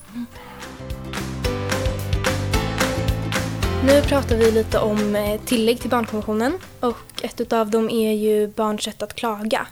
Nu 3.85 4.01
pratar 4.01 4.35
vi 4.35 4.51
lite 4.51 4.79
om 4.79 5.15
eh, 5.15 5.41
tillägg 5.45 5.81
till 5.81 5.89
barnkonventionen 5.89 6.57
och 6.79 6.97
ett 7.21 7.53
av 7.53 7.69
dem 7.69 7.89
är 7.89 8.11
ju 8.11 8.47
barns 8.47 8.87
rätt 8.87 9.01
att 9.01 9.13
klaga. 9.13 9.67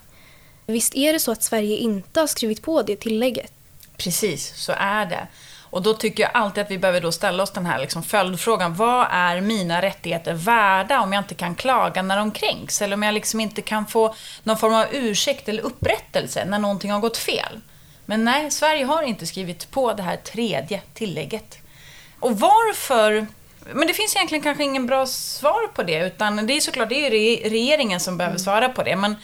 Visst 0.66 0.96
är 0.96 1.14
det 1.14 1.20
så 1.20 1.32
att 1.32 1.44
Sverige 1.44 1.78
inte 1.78 2.20
har 2.20 2.28
skrivit 2.28 2.62
på 2.62 2.82
det 2.82 2.96
tillägget? 2.96 3.52
Precis, 3.98 4.54
så 4.56 4.74
är 4.78 5.06
det. 5.06 5.28
Och 5.70 5.82
då 5.82 5.94
tycker 5.94 6.24
jag 6.24 6.32
alltid 6.34 6.64
att 6.64 6.72
vi 6.72 6.78
behöver 6.78 7.02
då 7.02 7.12
ställa 7.12 7.44
oss 7.44 7.52
den 7.52 7.66
här 7.66 7.80
liksom 7.80 8.04
följdfrågan. 8.04 8.74
Vad 8.76 9.08
är 9.12 9.42
mina 9.42 9.82
rättigheter 9.82 10.34
värda 10.34 11.00
om 11.00 11.14
jag 11.14 11.22
inte 11.22 11.36
kan 11.36 11.56
klaga 11.56 12.02
när 12.02 12.18
de 12.18 12.32
kränks? 12.32 12.82
Eller 12.82 12.94
om 12.94 13.04
jag 13.04 13.14
liksom 13.14 13.40
inte 13.40 13.62
kan 13.62 13.86
få 13.86 14.16
någon 14.44 14.58
form 14.58 14.74
av 14.74 14.86
ursäkt 14.92 15.50
eller 15.50 15.64
upprättelse 15.64 16.46
när 16.46 16.60
någonting 16.60 16.92
har 16.92 17.00
gått 17.00 17.18
fel? 17.18 17.62
Men 18.06 18.26
nej, 18.26 18.52
Sverige 18.52 18.86
har 18.86 19.04
inte 19.04 19.28
skrivit 19.28 19.72
på 19.72 19.94
det 19.94 20.04
här 20.04 20.18
tredje 20.18 20.82
tillägget. 20.94 21.58
Och 22.20 22.40
varför? 22.40 23.28
Men 23.74 23.88
det 23.88 23.94
finns 23.94 24.16
egentligen 24.16 24.44
kanske 24.44 24.64
ingen 24.64 24.86
bra 24.86 25.06
svar 25.06 25.68
på 25.74 25.84
det, 25.84 26.06
utan 26.06 26.48
det 26.48 26.54
är 26.54 26.62
såklart 26.62 26.90
det 26.90 27.08
är 27.08 27.10
regeringen 27.50 28.00
som 28.00 28.18
behöver 28.18 28.36
mm. 28.36 28.44
svara 28.44 28.70
på 28.70 28.84
det. 28.84 28.96
Men 28.96 29.16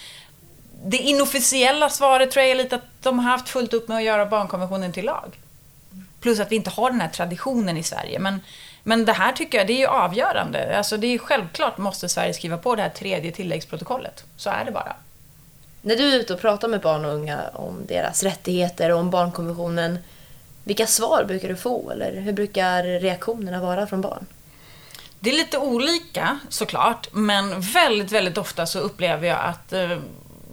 det 0.86 0.98
inofficiella 0.98 1.90
svaret 1.90 2.32
tror 2.32 2.44
jag 2.44 2.52
är 2.52 2.56
lite 2.56 2.76
att 2.76 2.86
de 3.02 3.20
har 3.20 3.32
haft 3.32 3.50
fullt 3.50 3.74
upp 3.74 3.88
med 3.88 3.98
att 3.98 4.04
göra 4.04 4.26
barnkonventionen 4.26 4.94
till 4.94 5.06
lag. 5.06 5.38
Plus 6.24 6.40
att 6.40 6.52
vi 6.52 6.56
inte 6.56 6.70
har 6.70 6.92
den 6.92 7.02
här 7.02 7.10
traditionen 7.10 7.78
i 7.78 7.84
Sverige. 7.84 8.20
Men, 8.20 8.42
men 8.84 9.06
det 9.06 9.14
här 9.14 9.32
tycker 9.32 9.58
jag 9.58 9.68
det 9.68 9.74
är 9.74 9.78
ju 9.78 9.88
avgörande. 9.88 10.78
Alltså 10.78 10.98
det 10.98 11.08
är 11.08 11.18
självklart 11.18 11.78
måste 11.78 12.10
Sverige 12.10 12.34
skriva 12.34 12.58
på 12.58 12.76
det 12.76 12.82
här 12.82 12.90
tredje 12.90 13.32
tilläggsprotokollet. 13.32 14.24
Så 14.36 14.50
är 14.50 14.66
det 14.66 14.72
bara. 14.72 14.96
När 15.82 15.96
du 15.96 16.14
är 16.14 16.20
ute 16.20 16.34
och 16.34 16.42
pratar 16.42 16.68
med 16.68 16.82
barn 16.82 17.06
och 17.06 17.14
unga 17.14 17.42
om 17.54 17.86
deras 17.88 18.24
rättigheter 18.24 18.92
och 18.92 19.00
om 19.00 19.10
barnkonventionen, 19.10 20.00
vilka 20.64 20.88
svar 20.88 21.24
brukar 21.24 21.48
du 21.48 21.56
få? 21.56 21.92
Eller 21.92 22.22
hur 22.22 22.34
brukar 22.34 22.84
reaktionerna 22.84 23.62
vara 23.62 23.88
från 23.88 24.02
barn? 24.02 24.26
Det 25.20 25.30
är 25.30 25.34
lite 25.34 25.58
olika 25.58 26.40
såklart, 26.50 27.08
men 27.12 27.62
väldigt, 27.62 28.12
väldigt 28.12 28.38
ofta 28.38 28.66
så 28.66 28.80
upplever 28.80 29.28
jag 29.28 29.40
att 29.40 29.74
eh, 29.74 29.98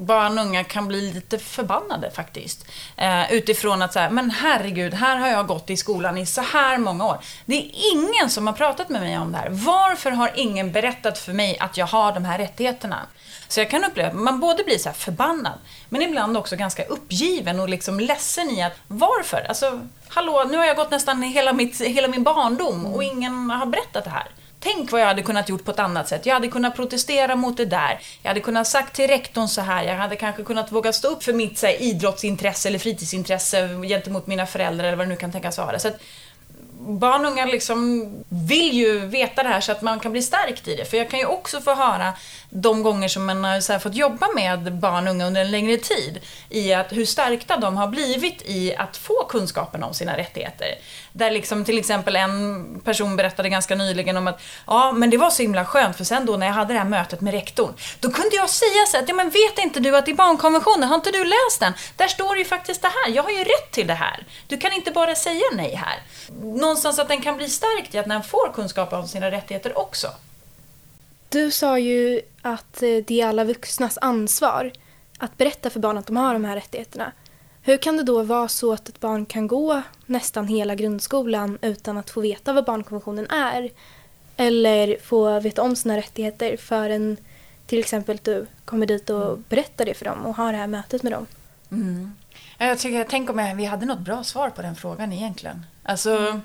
barn 0.00 0.38
och 0.38 0.44
unga 0.44 0.64
kan 0.64 0.88
bli 0.88 1.12
lite 1.12 1.38
förbannade 1.38 2.10
faktiskt. 2.10 2.66
Eh, 2.96 3.32
utifrån 3.32 3.82
att 3.82 3.92
säga, 3.92 4.10
men 4.10 4.30
herregud, 4.30 4.94
här 4.94 5.16
har 5.16 5.28
jag 5.28 5.46
gått 5.46 5.70
i 5.70 5.76
skolan 5.76 6.18
i 6.18 6.26
så 6.26 6.40
här 6.40 6.78
många 6.78 7.06
år. 7.06 7.18
Det 7.46 7.56
är 7.56 7.70
ingen 7.92 8.30
som 8.30 8.46
har 8.46 8.54
pratat 8.54 8.88
med 8.88 9.00
mig 9.00 9.18
om 9.18 9.32
det 9.32 9.38
här. 9.38 9.48
Varför 9.50 10.10
har 10.10 10.30
ingen 10.34 10.72
berättat 10.72 11.18
för 11.18 11.32
mig 11.32 11.58
att 11.58 11.76
jag 11.76 11.86
har 11.86 12.12
de 12.12 12.24
här 12.24 12.38
rättigheterna? 12.38 13.06
Så 13.48 13.60
jag 13.60 13.70
kan 13.70 13.84
uppleva 13.84 14.08
att 14.08 14.14
man 14.14 14.40
både 14.40 14.64
blir 14.64 14.78
så 14.78 14.90
förbannad, 14.92 15.58
men 15.88 16.02
ibland 16.02 16.36
också 16.36 16.56
ganska 16.56 16.84
uppgiven 16.84 17.60
och 17.60 17.68
liksom 17.68 18.00
ledsen 18.00 18.50
i 18.50 18.62
att 18.62 18.76
varför? 18.88 19.46
Alltså, 19.48 19.80
hallå, 20.08 20.44
nu 20.50 20.56
har 20.56 20.64
jag 20.64 20.76
gått 20.76 20.90
nästan 20.90 21.22
hela, 21.22 21.52
mitt, 21.52 21.80
hela 21.80 22.08
min 22.08 22.22
barndom 22.22 22.86
och 22.86 23.04
ingen 23.04 23.50
har 23.50 23.66
berättat 23.66 24.04
det 24.04 24.10
här. 24.10 24.26
Tänk 24.62 24.92
vad 24.92 25.00
jag 25.00 25.06
hade 25.06 25.22
kunnat 25.22 25.48
gjort 25.48 25.64
på 25.64 25.70
ett 25.70 25.78
annat 25.78 26.08
sätt. 26.08 26.26
Jag 26.26 26.34
hade 26.34 26.48
kunnat 26.48 26.76
protestera 26.76 27.36
mot 27.36 27.56
det 27.56 27.64
där. 27.64 28.00
Jag 28.22 28.30
hade 28.30 28.40
kunnat 28.40 28.66
sagt 28.66 28.96
till 28.96 29.08
rektorn 29.08 29.48
så 29.48 29.60
här. 29.60 29.84
Jag 29.84 29.94
hade 29.94 30.16
kanske 30.16 30.44
kunnat 30.44 30.72
våga 30.72 30.92
stå 30.92 31.08
upp 31.08 31.22
för 31.22 31.32
mitt 31.32 31.58
så 31.58 31.66
här, 31.66 31.82
idrottsintresse 31.82 32.68
eller 32.68 32.78
fritidsintresse 32.78 33.68
gentemot 33.88 34.26
mina 34.26 34.46
föräldrar 34.46 34.84
eller 34.84 34.96
vad 34.96 35.06
det 35.06 35.10
nu 35.10 35.16
kan 35.16 35.32
tänkas 35.32 35.58
vara. 35.58 35.78
Så 35.78 35.88
att, 35.88 36.00
barn 36.80 37.24
och 37.24 37.32
unga 37.32 37.46
liksom 37.46 38.08
vill 38.28 38.72
ju 38.72 38.98
veta 39.06 39.42
det 39.42 39.48
här 39.48 39.60
så 39.60 39.72
att 39.72 39.82
man 39.82 40.00
kan 40.00 40.12
bli 40.12 40.22
stärkt 40.22 40.68
i 40.68 40.76
det. 40.76 40.84
För 40.84 40.96
jag 40.96 41.10
kan 41.10 41.18
ju 41.18 41.26
också 41.26 41.60
få 41.60 41.74
höra 41.74 42.12
de 42.50 42.82
gånger 42.82 43.08
som 43.08 43.26
man 43.26 43.44
har 43.44 43.60
så 43.60 43.78
fått 43.78 43.94
jobba 43.94 44.28
med 44.34 44.72
barn 44.74 45.06
och 45.06 45.10
unga 45.10 45.26
under 45.26 45.40
en 45.40 45.50
längre 45.50 45.76
tid 45.76 46.20
i 46.48 46.74
att 46.74 46.92
hur 46.92 47.04
stärkta 47.04 47.56
de 47.56 47.76
har 47.76 47.88
blivit 47.88 48.42
i 48.42 48.76
att 48.76 48.96
få 48.96 49.24
kunskapen 49.28 49.82
om 49.82 49.94
sina 49.94 50.16
rättigheter. 50.16 50.68
Där 51.12 51.30
liksom 51.30 51.64
till 51.64 51.78
exempel 51.78 52.16
en 52.16 52.80
person 52.84 53.16
berättade 53.16 53.48
ganska 53.48 53.74
nyligen 53.74 54.16
om 54.16 54.26
att 54.26 54.42
ja, 54.66 54.92
men 54.92 55.10
det 55.10 55.16
var 55.16 55.30
så 55.30 55.42
himla 55.42 55.64
skönt 55.64 55.96
för 55.96 56.04
sen 56.04 56.26
då 56.26 56.36
när 56.36 56.46
jag 56.46 56.54
hade 56.54 56.72
det 56.72 56.78
här 56.78 56.86
mötet 56.86 57.20
med 57.20 57.34
rektorn, 57.34 57.74
då 58.00 58.10
kunde 58.10 58.36
jag 58.36 58.50
säga 58.50 58.86
så 58.88 58.98
att 58.98 59.08
ja, 59.08 59.14
men 59.14 59.30
vet 59.30 59.58
inte 59.58 59.80
du 59.80 59.96
att 59.96 60.08
i 60.08 60.14
barnkonventionen, 60.14 60.88
har 60.88 60.94
inte 60.94 61.10
du 61.10 61.24
läst 61.24 61.60
den? 61.60 61.72
Där 61.96 62.08
står 62.08 62.34
det 62.34 62.38
ju 62.38 62.44
faktiskt 62.44 62.82
det 62.82 62.88
här, 62.88 63.14
jag 63.14 63.22
har 63.22 63.30
ju 63.30 63.44
rätt 63.44 63.70
till 63.70 63.86
det 63.86 63.94
här. 63.94 64.26
Du 64.46 64.56
kan 64.56 64.72
inte 64.72 64.90
bara 64.90 65.14
säga 65.14 65.44
nej 65.52 65.74
här. 65.74 65.98
Någonstans 66.70 66.98
att 66.98 67.08
den 67.08 67.20
kan 67.20 67.36
bli 67.36 67.48
stärkt 67.48 67.94
i 67.94 67.98
att 67.98 68.08
den 68.08 68.22
får 68.22 68.52
kunskap 68.52 68.92
om 68.92 69.08
sina 69.08 69.30
rättigheter 69.30 69.78
också. 69.78 70.08
Du 71.28 71.50
sa 71.50 71.78
ju 71.78 72.20
att 72.42 72.82
eh, 72.82 72.88
det 73.06 73.20
är 73.20 73.26
alla 73.26 73.44
vuxnas 73.44 73.98
ansvar 74.00 74.72
att 75.18 75.36
berätta 75.38 75.70
för 75.70 75.80
barn 75.80 75.98
att 75.98 76.06
de 76.06 76.16
har 76.16 76.32
de 76.32 76.44
här 76.44 76.56
rättigheterna. 76.56 77.12
Hur 77.62 77.76
kan 77.76 77.96
det 77.96 78.02
då 78.02 78.22
vara 78.22 78.48
så 78.48 78.72
att 78.72 78.88
ett 78.88 79.00
barn 79.00 79.26
kan 79.26 79.46
gå 79.46 79.82
nästan 80.06 80.48
hela 80.48 80.74
grundskolan 80.74 81.58
utan 81.62 81.98
att 81.98 82.10
få 82.10 82.20
veta 82.20 82.52
vad 82.52 82.64
barnkonventionen 82.64 83.30
är? 83.30 83.70
Eller 84.36 84.96
få 85.02 85.40
veta 85.40 85.62
om 85.62 85.76
sina 85.76 85.96
rättigheter 85.96 86.56
förrän 86.56 87.16
till 87.66 87.78
exempel 87.78 88.18
du 88.22 88.46
kommer 88.64 88.86
dit 88.86 89.10
och 89.10 89.38
berättar 89.38 89.84
det 89.84 89.94
för 89.94 90.04
dem 90.04 90.26
och 90.26 90.36
har 90.36 90.52
det 90.52 90.58
här 90.58 90.66
mötet 90.66 91.02
med 91.02 91.12
dem? 91.12 91.26
Mm. 91.70 92.14
Jag 92.58 92.78
tycker, 92.78 93.06
tänk 93.10 93.30
om 93.30 93.56
vi 93.56 93.64
hade 93.64 93.86
något 93.86 94.00
bra 94.00 94.24
svar 94.24 94.50
på 94.50 94.62
den 94.62 94.76
frågan 94.76 95.12
egentligen. 95.12 95.66
Alltså, 95.82 96.10
mm 96.16 96.40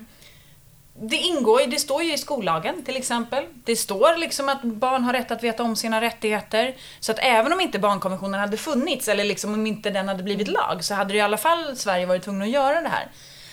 det 1.00 1.16
ingår 1.16 1.66
det 1.66 1.78
står 1.78 2.02
ju 2.02 2.14
i 2.14 2.18
skollagen 2.18 2.84
till 2.84 2.96
exempel. 2.96 3.44
Det 3.64 3.76
står 3.76 4.16
liksom 4.16 4.48
att 4.48 4.62
barn 4.62 5.04
har 5.04 5.12
rätt 5.12 5.30
att 5.30 5.42
veta 5.42 5.62
om 5.62 5.76
sina 5.76 6.00
rättigheter. 6.00 6.76
Så 7.00 7.12
att 7.12 7.18
även 7.22 7.52
om 7.52 7.60
inte 7.60 7.78
barnkonventionen 7.78 8.40
hade 8.40 8.56
funnits, 8.56 9.08
eller 9.08 9.24
liksom 9.24 9.54
om 9.54 9.66
inte 9.66 9.90
den 9.90 10.08
hade 10.08 10.22
blivit 10.22 10.48
lag, 10.48 10.84
så 10.84 10.94
hade 10.94 11.12
det 11.12 11.18
i 11.18 11.20
alla 11.20 11.36
fall 11.36 11.76
Sverige 11.76 12.06
varit 12.06 12.22
tvungna 12.22 12.44
att 12.44 12.50
göra 12.50 12.80
det 12.80 12.88
här. 12.88 13.08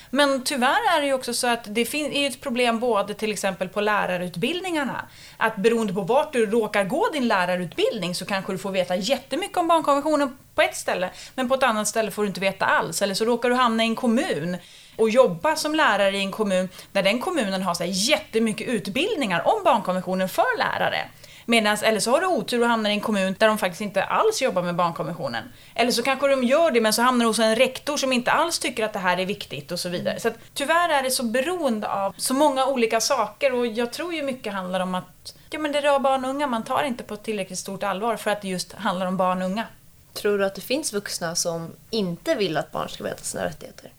Men 0.09 0.43
tyvärr 0.43 0.97
är 0.97 1.01
det 1.01 1.07
ju 1.07 1.13
också 1.13 1.33
så 1.33 1.47
att 1.47 1.63
det 1.63 1.93
är 1.93 2.27
ett 2.27 2.41
problem 2.41 2.79
både 2.79 3.13
till 3.13 3.31
exempel 3.31 3.69
på 3.69 3.81
lärarutbildningarna. 3.81 5.05
Att 5.37 5.55
beroende 5.55 5.93
på 5.93 6.01
vart 6.01 6.33
du 6.33 6.45
råkar 6.45 6.83
gå 6.83 7.09
din 7.13 7.27
lärarutbildning 7.27 8.15
så 8.15 8.25
kanske 8.25 8.51
du 8.51 8.57
får 8.57 8.71
veta 8.71 8.95
jättemycket 8.95 9.57
om 9.57 9.67
barnkonventionen 9.67 10.37
på 10.55 10.61
ett 10.61 10.75
ställe, 10.75 11.09
men 11.35 11.49
på 11.49 11.55
ett 11.55 11.63
annat 11.63 11.87
ställe 11.87 12.11
får 12.11 12.21
du 12.21 12.27
inte 12.27 12.39
veta 12.39 12.65
alls. 12.65 13.01
Eller 13.01 13.13
så 13.13 13.25
råkar 13.25 13.49
du 13.49 13.55
hamna 13.55 13.83
i 13.83 13.87
en 13.87 13.95
kommun 13.95 14.57
och 14.97 15.09
jobba 15.09 15.55
som 15.55 15.75
lärare 15.75 16.17
i 16.17 16.19
en 16.19 16.31
kommun 16.31 16.69
där 16.91 17.03
den 17.03 17.19
kommunen 17.19 17.61
har 17.61 17.73
så 17.73 17.83
här 17.83 17.91
jättemycket 17.93 18.67
utbildningar 18.67 19.47
om 19.47 19.63
barnkonventionen 19.63 20.29
för 20.29 20.57
lärare. 20.57 21.09
Medans, 21.45 21.83
eller 21.83 21.99
så 21.99 22.11
har 22.11 22.21
du 22.21 22.27
otur 22.27 22.61
och 22.61 22.67
hamnar 22.67 22.89
i 22.89 22.93
en 22.93 23.01
kommun 23.01 23.35
där 23.39 23.47
de 23.47 23.57
faktiskt 23.57 23.81
inte 23.81 24.03
alls 24.03 24.41
jobbar 24.41 24.61
med 24.61 24.75
barnkonventionen. 24.75 25.43
Eller 25.75 25.91
så 25.91 26.03
kanske 26.03 26.27
de 26.27 26.43
gör 26.43 26.71
det 26.71 26.81
men 26.81 26.93
så 26.93 27.01
hamnar 27.01 27.25
du 27.25 27.29
hos 27.29 27.39
en 27.39 27.55
rektor 27.55 27.97
som 27.97 28.13
inte 28.13 28.31
alls 28.31 28.59
tycker 28.59 28.85
att 28.85 28.93
det 28.93 28.99
här 28.99 29.17
är 29.17 29.25
viktigt 29.25 29.71
och 29.71 29.79
så 29.79 29.89
vidare. 29.89 30.19
Så 30.19 30.27
att, 30.27 30.33
tyvärr 30.53 30.89
är 30.89 31.03
det 31.03 31.11
så 31.11 31.23
beroende 31.23 31.87
av 31.87 32.13
så 32.17 32.33
många 32.33 32.65
olika 32.65 33.01
saker 33.01 33.53
och 33.53 33.67
jag 33.67 33.93
tror 33.93 34.13
ju 34.13 34.23
mycket 34.23 34.53
handlar 34.53 34.79
om 34.79 34.95
att 34.95 35.35
ja, 35.49 35.59
men 35.59 35.71
det 35.71 35.81
rör 35.81 35.99
barn 35.99 36.25
och 36.25 36.29
unga, 36.29 36.47
man 36.47 36.63
tar 36.63 36.83
inte 36.83 37.03
på 37.03 37.15
tillräckligt 37.15 37.59
stort 37.59 37.83
allvar 37.83 38.17
för 38.17 38.31
att 38.31 38.41
det 38.41 38.47
just 38.47 38.73
handlar 38.73 39.05
om 39.05 39.17
barn 39.17 39.41
och 39.41 39.47
unga. 39.47 39.65
Tror 40.13 40.37
du 40.37 40.45
att 40.45 40.55
det 40.55 40.61
finns 40.61 40.93
vuxna 40.93 41.35
som 41.35 41.71
inte 41.89 42.35
vill 42.35 42.57
att 42.57 42.71
barn 42.71 42.89
ska 42.89 43.03
veta 43.03 43.23
sina 43.23 43.45
rättigheter? 43.45 43.91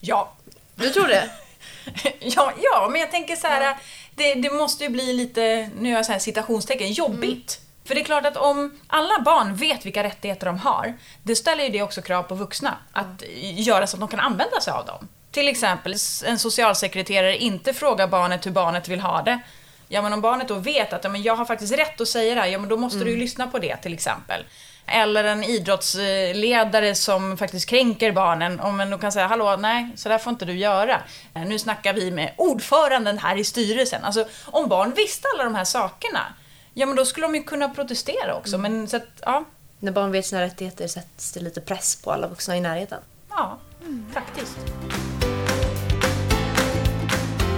Ja. 0.00 0.32
Du 0.74 0.90
tror 0.90 1.06
det? 1.06 1.30
ja, 2.20 2.52
ja, 2.62 2.88
men 2.90 3.00
jag 3.00 3.10
tänker 3.10 3.36
så 3.36 3.46
här, 3.46 3.76
det, 4.14 4.34
det, 4.34 4.50
måste 4.50 4.84
ju 4.84 4.90
bli 4.90 5.12
lite, 5.12 5.70
nu 5.78 5.88
gör 5.88 5.96
jag 5.96 6.06
så 6.06 6.12
här 6.12 6.18
citationstecken, 6.18 6.92
jobbigt. 6.92 7.58
Mm. 7.58 7.68
För 7.84 7.94
det 7.94 8.00
är 8.00 8.04
klart 8.04 8.26
att 8.26 8.36
om 8.36 8.80
alla 8.86 9.20
barn 9.20 9.54
vet 9.54 9.86
vilka 9.86 10.02
rättigheter 10.02 10.46
de 10.46 10.58
har, 10.58 10.98
det 11.22 11.36
ställer 11.36 11.64
ju 11.64 11.70
det 11.70 11.82
också 11.82 12.02
krav 12.02 12.22
på 12.22 12.34
vuxna 12.34 12.78
att 12.92 13.22
mm. 13.22 13.56
göra 13.56 13.86
så 13.86 13.96
att 13.96 14.00
de 14.00 14.08
kan 14.08 14.20
använda 14.20 14.60
sig 14.60 14.72
av 14.72 14.86
dem. 14.86 15.08
Till 15.30 15.48
exempel 15.48 15.94
en 16.26 16.38
socialsekreterare 16.38 17.36
inte 17.36 17.74
frågar 17.74 18.06
barnet 18.06 18.46
hur 18.46 18.50
barnet 18.50 18.88
vill 18.88 19.00
ha 19.00 19.22
det. 19.22 19.40
Ja 19.88 20.02
men 20.02 20.12
om 20.12 20.20
barnet 20.20 20.48
då 20.48 20.54
vet 20.54 20.92
att 20.92 21.04
ja, 21.04 21.10
men 21.10 21.22
jag 21.22 21.36
har 21.36 21.44
faktiskt 21.44 21.78
rätt 21.78 22.00
att 22.00 22.08
säga 22.08 22.34
det 22.34 22.40
här, 22.40 22.48
ja 22.48 22.58
men 22.58 22.68
då 22.68 22.76
måste 22.76 22.96
mm. 22.96 23.06
du 23.06 23.12
ju 23.12 23.16
lyssna 23.16 23.46
på 23.46 23.58
det 23.58 23.76
till 23.76 23.94
exempel. 23.94 24.44
Eller 24.88 25.24
en 25.24 25.44
idrottsledare 25.44 26.94
som 26.94 27.36
faktiskt 27.36 27.68
kränker 27.68 28.12
barnen. 28.12 28.60
Om 28.60 28.76
man 28.76 28.90
då 28.90 28.98
kan 28.98 29.12
säga, 29.12 29.26
hallå, 29.26 29.56
nej, 29.56 29.90
så 29.96 30.08
där 30.08 30.18
får 30.18 30.30
inte 30.30 30.44
du 30.44 30.52
göra. 30.52 31.02
Eh, 31.34 31.42
nu 31.42 31.58
snackar 31.58 31.92
vi 31.92 32.10
med 32.10 32.34
ordföranden 32.36 33.18
här 33.18 33.36
i 33.36 33.44
styrelsen. 33.44 34.04
Alltså, 34.04 34.24
om 34.44 34.68
barn 34.68 34.92
visste 34.96 35.28
alla 35.34 35.44
de 35.44 35.54
här 35.54 35.64
sakerna, 35.64 36.20
ja 36.74 36.86
men 36.86 36.96
då 36.96 37.04
skulle 37.04 37.26
de 37.26 37.34
ju 37.34 37.42
kunna 37.42 37.68
protestera 37.68 38.34
också. 38.34 38.56
Mm. 38.56 38.72
Men 38.72 38.88
så 38.88 38.96
att, 38.96 39.08
ja. 39.20 39.44
När 39.80 39.92
barn 39.92 40.12
vet 40.12 40.26
sina 40.26 40.42
rättigheter 40.42 40.88
sätts 40.88 41.32
det 41.32 41.40
lite 41.40 41.60
press 41.60 41.96
på 41.96 42.12
alla 42.12 42.26
vuxna 42.26 42.56
i 42.56 42.60
närheten. 42.60 42.98
Ja, 43.30 43.58
mm. 43.82 44.06
faktiskt. 44.12 44.58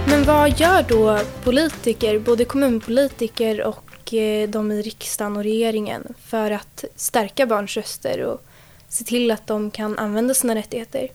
Men 0.07 0.23
vad 0.23 0.59
gör 0.59 0.83
då 0.83 1.19
politiker, 1.43 2.19
både 2.19 2.45
kommunpolitiker 2.45 3.63
och 3.63 3.90
Eh, 4.13 4.49
de 4.49 4.71
i 4.71 4.81
riksdagen 4.81 5.37
och 5.37 5.43
regeringen 5.43 6.13
för 6.25 6.51
att 6.51 6.83
stärka 6.95 7.45
barns 7.45 7.77
röster 7.77 8.23
och 8.23 8.45
se 8.89 9.03
till 9.03 9.31
att 9.31 9.47
de 9.47 9.71
kan 9.71 9.99
använda 9.99 10.33
sina 10.33 10.55
rättigheter. 10.55 11.07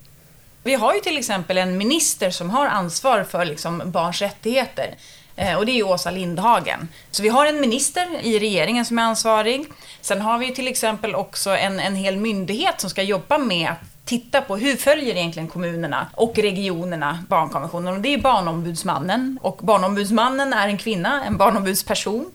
Vi 0.63 0.75
har 0.75 0.95
ju 0.95 1.01
till 1.01 1.19
exempel 1.19 1.59
en 1.59 1.79
minister 1.79 2.31
som 2.31 2.51
har 2.51 2.67
ansvar 2.67 3.25
för 3.25 3.45
liksom 3.45 3.83
barns 3.87 4.23
rättigheter. 4.23 4.95
Eh, 5.37 5.57
och 5.57 5.67
det 5.67 5.73
är 5.73 5.87
Åsa 5.87 6.11
Lindhagen. 6.11 6.89
Så 7.11 7.23
vi 7.23 7.29
har 7.29 7.47
en 7.47 7.61
minister 7.61 8.07
i 8.23 8.39
regeringen 8.39 8.85
som 8.85 8.99
är 8.99 9.03
ansvarig. 9.03 9.67
Sen 10.01 10.21
har 10.21 10.39
vi 10.39 10.55
till 10.55 10.69
exempel 10.69 11.15
också 11.15 11.51
en, 11.51 11.81
en 11.81 11.95
hel 11.95 12.17
myndighet 12.17 12.81
som 12.81 12.91
ska 12.91 13.03
jobba 13.03 13.39
med 13.39 13.71
att 13.71 13.79
titta 14.05 14.41
på 14.41 14.57
hur 14.57 14.77
följer 14.77 15.17
egentligen 15.17 15.49
kommunerna 15.49 16.07
och 16.15 16.39
regionerna 16.39 17.25
barnkonventionen. 17.29 17.95
Och 17.95 18.01
det 18.01 18.15
är 18.15 18.19
Barnombudsmannen. 18.19 19.39
Och 19.43 19.57
Barnombudsmannen 19.57 20.53
är 20.53 20.69
en 20.69 20.79
kvinna, 20.79 21.25
en 21.25 21.37
barnombudsperson. 21.37 22.27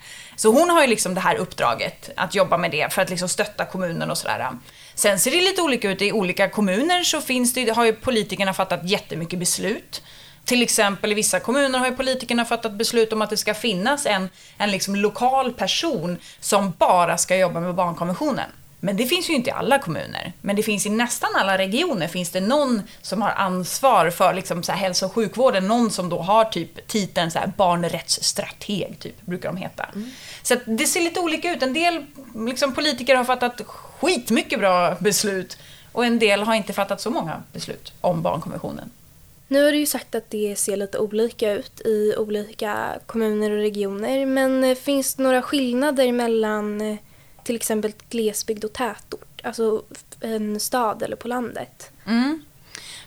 Så 0.41 0.51
hon 0.51 0.69
har 0.69 0.81
ju 0.81 0.87
liksom 0.87 1.13
det 1.13 1.21
här 1.21 1.35
uppdraget 1.35 2.09
att 2.15 2.35
jobba 2.35 2.57
med 2.57 2.71
det 2.71 2.93
för 2.93 3.01
att 3.01 3.09
liksom 3.09 3.29
stötta 3.29 3.65
kommunen 3.65 4.11
och 4.11 4.17
sådär. 4.17 4.47
Sen 4.95 5.19
ser 5.19 5.31
det 5.31 5.41
lite 5.41 5.61
olika 5.61 5.91
ut. 5.91 6.01
I 6.01 6.11
olika 6.11 6.49
kommuner 6.49 7.03
så 7.03 7.21
finns 7.21 7.53
det, 7.53 7.69
har 7.69 7.85
ju 7.85 7.93
politikerna 7.93 8.53
fattat 8.53 8.89
jättemycket 8.89 9.39
beslut. 9.39 10.01
Till 10.45 10.61
exempel 10.61 11.11
i 11.11 11.15
vissa 11.15 11.39
kommuner 11.39 11.79
har 11.79 11.87
ju 11.87 11.95
politikerna 11.95 12.45
fattat 12.45 12.71
beslut 12.71 13.13
om 13.13 13.21
att 13.21 13.29
det 13.29 13.37
ska 13.37 13.53
finnas 13.53 14.05
en, 14.05 14.29
en 14.57 14.71
liksom 14.71 14.95
lokal 14.95 15.53
person 15.53 16.17
som 16.39 16.73
bara 16.77 17.17
ska 17.17 17.37
jobba 17.37 17.59
med 17.59 17.75
barnkonventionen. 17.75 18.49
Men 18.83 18.97
det 18.97 19.05
finns 19.05 19.29
ju 19.29 19.33
inte 19.33 19.49
i 19.49 19.53
alla 19.53 19.79
kommuner. 19.79 20.33
Men 20.41 20.55
det 20.55 20.63
finns 20.63 20.85
i 20.85 20.89
nästan 20.89 21.29
alla 21.35 21.57
regioner 21.57 22.07
finns 22.07 22.29
det 22.29 22.41
någon 22.41 22.81
som 23.01 23.21
har 23.21 23.29
ansvar 23.31 24.09
för 24.09 24.33
liksom 24.33 24.63
så 24.63 24.71
här 24.71 24.79
hälso 24.79 25.05
och 25.05 25.13
sjukvården. 25.13 25.67
Någon 25.67 25.91
som 25.91 26.09
då 26.09 26.19
har 26.19 26.45
typ 26.45 26.87
titeln 26.87 27.31
så 27.31 27.39
här 27.39 27.51
barnrättsstrateg, 27.57 28.99
typ, 28.99 29.21
brukar 29.21 29.49
de 29.49 29.57
heta. 29.57 29.83
Mm. 29.83 30.09
Så 30.43 30.55
det 30.65 30.87
ser 30.87 31.01
lite 31.01 31.19
olika 31.19 31.53
ut. 31.53 31.63
En 31.63 31.73
del 31.73 32.05
liksom, 32.35 32.73
politiker 32.73 33.15
har 33.15 33.23
fattat 33.23 33.61
skitmycket 33.65 34.59
bra 34.59 34.95
beslut 34.99 35.57
och 35.91 36.05
en 36.05 36.19
del 36.19 36.41
har 36.43 36.55
inte 36.55 36.73
fattat 36.73 37.01
så 37.01 37.09
många 37.09 37.43
beslut 37.53 37.93
om 38.01 38.21
barnkonventionen. 38.21 38.91
Nu 39.47 39.63
har 39.63 39.71
du 39.71 39.77
ju 39.77 39.85
sagt 39.85 40.15
att 40.15 40.29
det 40.29 40.55
ser 40.59 40.77
lite 40.77 40.97
olika 40.97 41.51
ut 41.51 41.81
i 41.85 42.15
olika 42.17 42.99
kommuner 43.05 43.51
och 43.51 43.57
regioner. 43.57 44.25
Men 44.25 44.75
finns 44.75 45.15
det 45.15 45.23
några 45.23 45.41
skillnader 45.41 46.11
mellan 46.11 46.97
till 47.43 47.55
exempel 47.55 47.93
glesbygd 48.09 48.63
och 48.63 48.73
tätort, 48.73 49.41
alltså 49.43 49.83
en 50.21 50.59
stad 50.59 51.03
eller 51.03 51.15
på 51.15 51.27
landet. 51.27 51.91
Mm. 52.05 52.41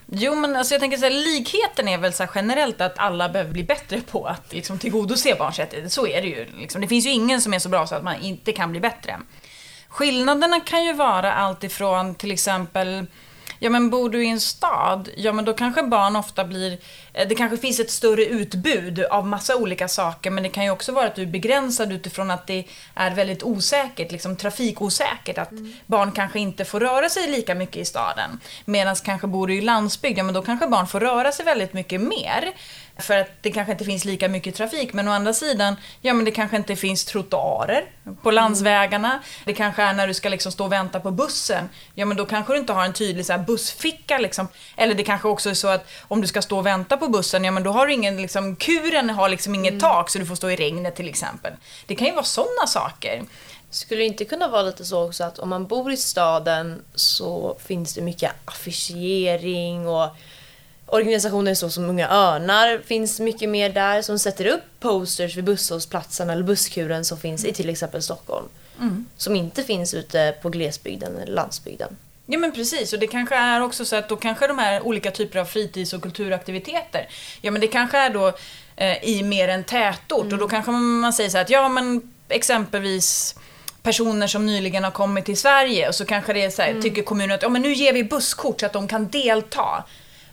Jo, 0.07 0.35
men 0.35 0.57
alltså 0.57 0.75
jag 0.75 0.81
tänker 0.81 0.99
så 0.99 1.05
här, 1.05 1.11
likheten 1.11 1.89
är 1.89 1.99
väl 1.99 2.13
så 2.13 2.27
generellt 2.35 2.81
att 2.81 2.99
alla 2.99 3.29
behöver 3.29 3.53
bli 3.53 3.65
bättre 3.65 4.01
på 4.01 4.27
att 4.27 4.53
liksom, 4.53 4.79
tillgodose 4.79 5.35
barns 5.39 5.59
rättigheter. 5.59 5.91
Så 5.91 6.07
är 6.07 6.23
det 6.23 6.29
ju. 6.29 6.47
Liksom. 6.59 6.81
Det 6.81 6.87
finns 6.87 7.07
ju 7.07 7.11
ingen 7.11 7.41
som 7.41 7.55
är 7.55 7.59
så 7.59 7.69
bra 7.69 7.87
så 7.87 7.95
att 7.95 8.05
man 8.05 8.21
inte 8.21 8.53
kan 8.53 8.71
bli 8.71 8.81
bättre. 8.81 9.21
Skillnaderna 9.89 10.61
kan 10.61 10.85
ju 10.85 10.93
vara 10.93 11.33
allt 11.33 11.65
ifrån 11.65 12.15
till 12.15 12.31
exempel 12.31 13.07
Ja 13.65 13.71
men 13.71 13.91
bor 13.91 14.11
du 14.11 14.25
i 14.25 14.29
en 14.29 14.41
stad, 14.41 15.09
ja 15.17 15.33
men 15.33 15.45
då 15.45 15.53
kanske 15.53 15.83
barn 15.83 16.17
ofta 16.17 16.45
blir, 16.45 16.79
eh, 17.13 17.29
det 17.29 17.35
kanske 17.35 17.57
finns 17.57 17.81
ett 17.81 17.91
större 17.91 18.25
utbud 18.25 19.05
av 19.05 19.27
massa 19.27 19.57
olika 19.57 19.89
saker 19.89 20.31
men 20.31 20.43
det 20.43 20.49
kan 20.49 20.65
ju 20.65 20.71
också 20.71 20.93
vara 20.93 21.07
att 21.07 21.15
du 21.15 21.23
är 21.23 21.27
begränsad 21.27 21.93
utifrån 21.93 22.31
att 22.31 22.47
det 22.47 22.65
är 22.95 23.11
väldigt 23.11 23.43
osäkert, 23.43 24.13
liksom 24.13 24.37
trafikosäkert, 24.37 25.39
att 25.39 25.51
mm. 25.51 25.73
barn 25.87 26.13
kanske 26.13 26.39
inte 26.41 26.65
får 26.65 26.81
röra 26.81 27.09
sig 27.09 27.31
lika 27.31 27.55
mycket 27.55 27.77
i 27.77 27.85
staden. 27.85 28.41
Medan 28.65 28.97
kanske 28.97 29.27
bor 29.27 29.47
du 29.47 29.55
i 29.55 29.61
landsbygd, 29.61 30.19
ja 30.19 30.25
men 30.25 30.35
då 30.35 30.43
kanske 30.43 30.67
barn 30.67 30.87
får 30.87 31.01
röra 31.01 31.33
sig 31.33 31.45
väldigt 31.45 31.73
mycket 31.73 32.01
mer. 32.01 32.53
För 32.99 33.19
att 33.19 33.29
det 33.41 33.51
kanske 33.51 33.73
inte 33.73 33.85
finns 33.85 34.05
lika 34.05 34.29
mycket 34.29 34.55
trafik. 34.55 34.93
Men 34.93 35.09
å 35.09 35.11
andra 35.11 35.33
sidan, 35.33 35.77
ja 36.01 36.15
men 36.15 36.25
det 36.25 36.31
kanske 36.31 36.57
inte 36.57 36.77
finns 36.77 37.05
trottoarer 37.05 37.85
på 38.23 38.31
landsvägarna. 38.31 39.23
Det 39.45 39.53
kanske 39.53 39.83
är 39.83 39.93
när 39.93 40.07
du 40.07 40.15
ska 40.15 40.29
liksom 40.29 40.53
stå 40.53 40.65
och 40.65 40.73
vänta 40.73 41.01
på 41.01 41.11
bussen. 41.11 41.69
Ja 41.95 42.07
men 42.07 42.17
då 42.17 42.27
kanske 42.27 42.53
du 42.53 42.59
inte 42.59 42.73
har 42.73 42.85
en 42.85 42.93
tydlig 42.93 43.27
så 43.27 43.39
bussficka 43.39 44.19
liksom. 44.19 44.49
Eller 44.77 44.95
det 44.95 45.05
kanske 45.05 45.29
också 45.29 45.51
är 45.51 45.55
så 45.55 45.69
att 45.69 45.87
om 46.09 46.21
du 46.21 46.27
ska 46.27 46.43
stå 46.43 46.59
och 46.59 46.67
vänta 46.67 46.97
på 46.97 47.09
bussen, 47.09 47.45
ja 47.45 47.51
men 47.51 47.63
då 47.63 47.71
har 47.71 47.87
du 47.87 47.93
ingen, 47.93 48.17
liksom, 48.17 48.57
kuren 48.57 49.11
har 49.11 49.29
liksom 49.29 49.55
inget 49.55 49.81
tak 49.81 50.11
så 50.11 50.19
du 50.19 50.27
får 50.27 50.35
stå 50.35 50.51
i 50.51 50.57
regnet 50.57 50.97
till 50.97 51.09
exempel. 51.09 51.53
Det 51.87 51.95
kan 51.95 52.07
ju 52.07 52.13
vara 52.13 52.25
sådana 52.25 52.67
saker. 52.67 53.23
Skulle 53.71 54.01
det 54.01 54.07
inte 54.07 54.25
kunna 54.25 54.49
vara 54.49 54.63
lite 54.63 54.85
så 54.85 55.07
också 55.07 55.25
att 55.25 55.39
om 55.39 55.49
man 55.49 55.67
bor 55.67 55.93
i 55.93 55.97
staden 55.97 56.83
så 56.95 57.57
finns 57.65 57.95
det 57.95 58.01
mycket 58.01 58.33
affischering 58.45 59.89
och 59.89 60.17
organisationer 60.95 61.55
så 61.55 61.71
som 61.71 61.85
Unga 61.85 62.09
Örnar 62.09 62.81
finns 62.87 63.21
mycket 63.21 63.49
mer 63.49 63.71
där 63.71 64.03
som 64.03 64.19
sätter 64.19 64.47
upp 64.47 64.63
posters 64.81 65.37
vid 65.37 65.45
busshållplatsen 65.45 66.31
eller 66.31 66.43
busskuren 66.43 67.05
som 67.05 67.19
finns 67.19 67.45
i 67.45 67.53
till 67.53 67.69
exempel 67.69 68.03
Stockholm. 68.03 68.49
Mm. 68.81 69.07
Som 69.17 69.37
inte 69.37 69.63
finns 69.63 69.95
ute 69.95 70.35
på 70.43 70.49
glesbygden 70.49 71.17
eller 71.17 71.33
landsbygden. 71.33 71.97
Ja 72.27 72.39
men 72.39 72.53
precis, 72.53 72.93
och 72.93 72.99
det 72.99 73.07
kanske 73.07 73.35
är 73.35 73.61
också 73.61 73.85
så 73.85 73.97
att 73.97 74.09
då 74.09 74.17
kanske 74.17 74.47
de 74.47 74.59
här 74.59 74.87
olika 74.87 75.11
typer 75.11 75.39
av 75.39 75.45
fritids 75.45 75.93
och 75.93 76.03
kulturaktiviteter, 76.03 77.09
ja 77.41 77.51
men 77.51 77.61
det 77.61 77.67
kanske 77.67 77.99
är 77.99 78.11
då 78.11 78.33
eh, 78.77 79.05
i 79.05 79.23
mer 79.23 79.49
en 79.49 79.65
tätort 79.65 80.33
och 80.33 80.39
då 80.39 80.49
kanske 80.49 80.71
man 80.71 81.13
säger 81.13 81.31
så 81.31 81.37
här 81.37 81.45
att 81.45 81.51
ja 81.51 81.69
men 81.69 82.13
exempelvis 82.29 83.35
personer 83.83 84.27
som 84.27 84.47
nyligen 84.47 84.85
har 84.85 84.91
kommit 84.91 85.25
till 85.25 85.37
Sverige 85.37 85.89
och 85.89 85.95
så 85.95 86.05
kanske 86.05 86.33
det 86.33 86.45
är 86.45 86.51
så 86.51 86.63
här, 86.63 86.83
tycker 86.83 87.03
kommunen 87.03 87.35
att 87.35 87.43
ja, 87.43 87.49
men 87.49 87.63
nu 87.63 87.73
ger 87.73 87.93
vi 87.93 88.05
busskort 88.05 88.61
så 88.61 88.67
att 88.67 88.73
de 88.73 88.89
kan 88.89 89.09
delta. 89.09 89.85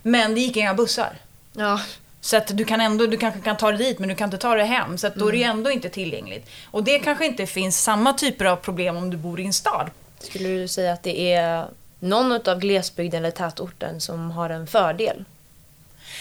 Men 0.02 0.34
det 0.34 0.40
gick 0.40 0.56
inga 0.56 0.74
bussar. 0.74 1.12
Ja. 1.52 1.80
Så 2.20 2.36
att 2.36 2.56
du 2.56 2.64
kan 2.64 2.80
ändå, 2.80 3.06
du 3.06 3.16
kanske 3.16 3.40
kan 3.40 3.56
ta 3.56 3.68
dig 3.72 3.78
dit 3.78 3.98
men 3.98 4.08
du 4.08 4.14
kan 4.14 4.24
inte 4.26 4.38
ta 4.38 4.54
dig 4.54 4.66
hem. 4.66 4.98
Så 4.98 5.06
att 5.06 5.14
då 5.14 5.28
är 5.28 5.32
det 5.32 5.38
ju 5.38 5.44
ändå 5.44 5.70
inte 5.70 5.88
tillgängligt. 5.88 6.50
Och 6.70 6.84
det 6.84 6.98
kanske 6.98 7.26
inte 7.26 7.46
finns 7.46 7.82
samma 7.82 8.12
typer 8.12 8.44
av 8.44 8.56
problem 8.56 8.96
om 8.96 9.10
du 9.10 9.16
bor 9.16 9.40
i 9.40 9.46
en 9.46 9.52
stad. 9.52 9.90
Skulle 10.20 10.48
du 10.48 10.68
säga 10.68 10.92
att 10.92 11.02
det 11.02 11.32
är 11.32 11.66
någon 12.00 12.32
av 12.32 12.58
glesbygden 12.58 13.18
eller 13.18 13.30
tätorten 13.30 14.00
som 14.00 14.30
har 14.30 14.50
en 14.50 14.66
fördel? 14.66 15.24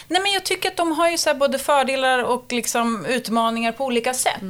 Nej 0.07 0.21
men 0.21 0.31
jag 0.31 0.43
tycker 0.43 0.69
att 0.69 0.77
de 0.77 0.91
har 0.91 1.09
ju 1.09 1.17
så 1.17 1.33
både 1.33 1.59
fördelar 1.59 2.23
och 2.23 2.45
liksom 2.49 3.05
utmaningar 3.05 3.71
på 3.71 3.85
olika 3.85 4.13
sätt. 4.13 4.41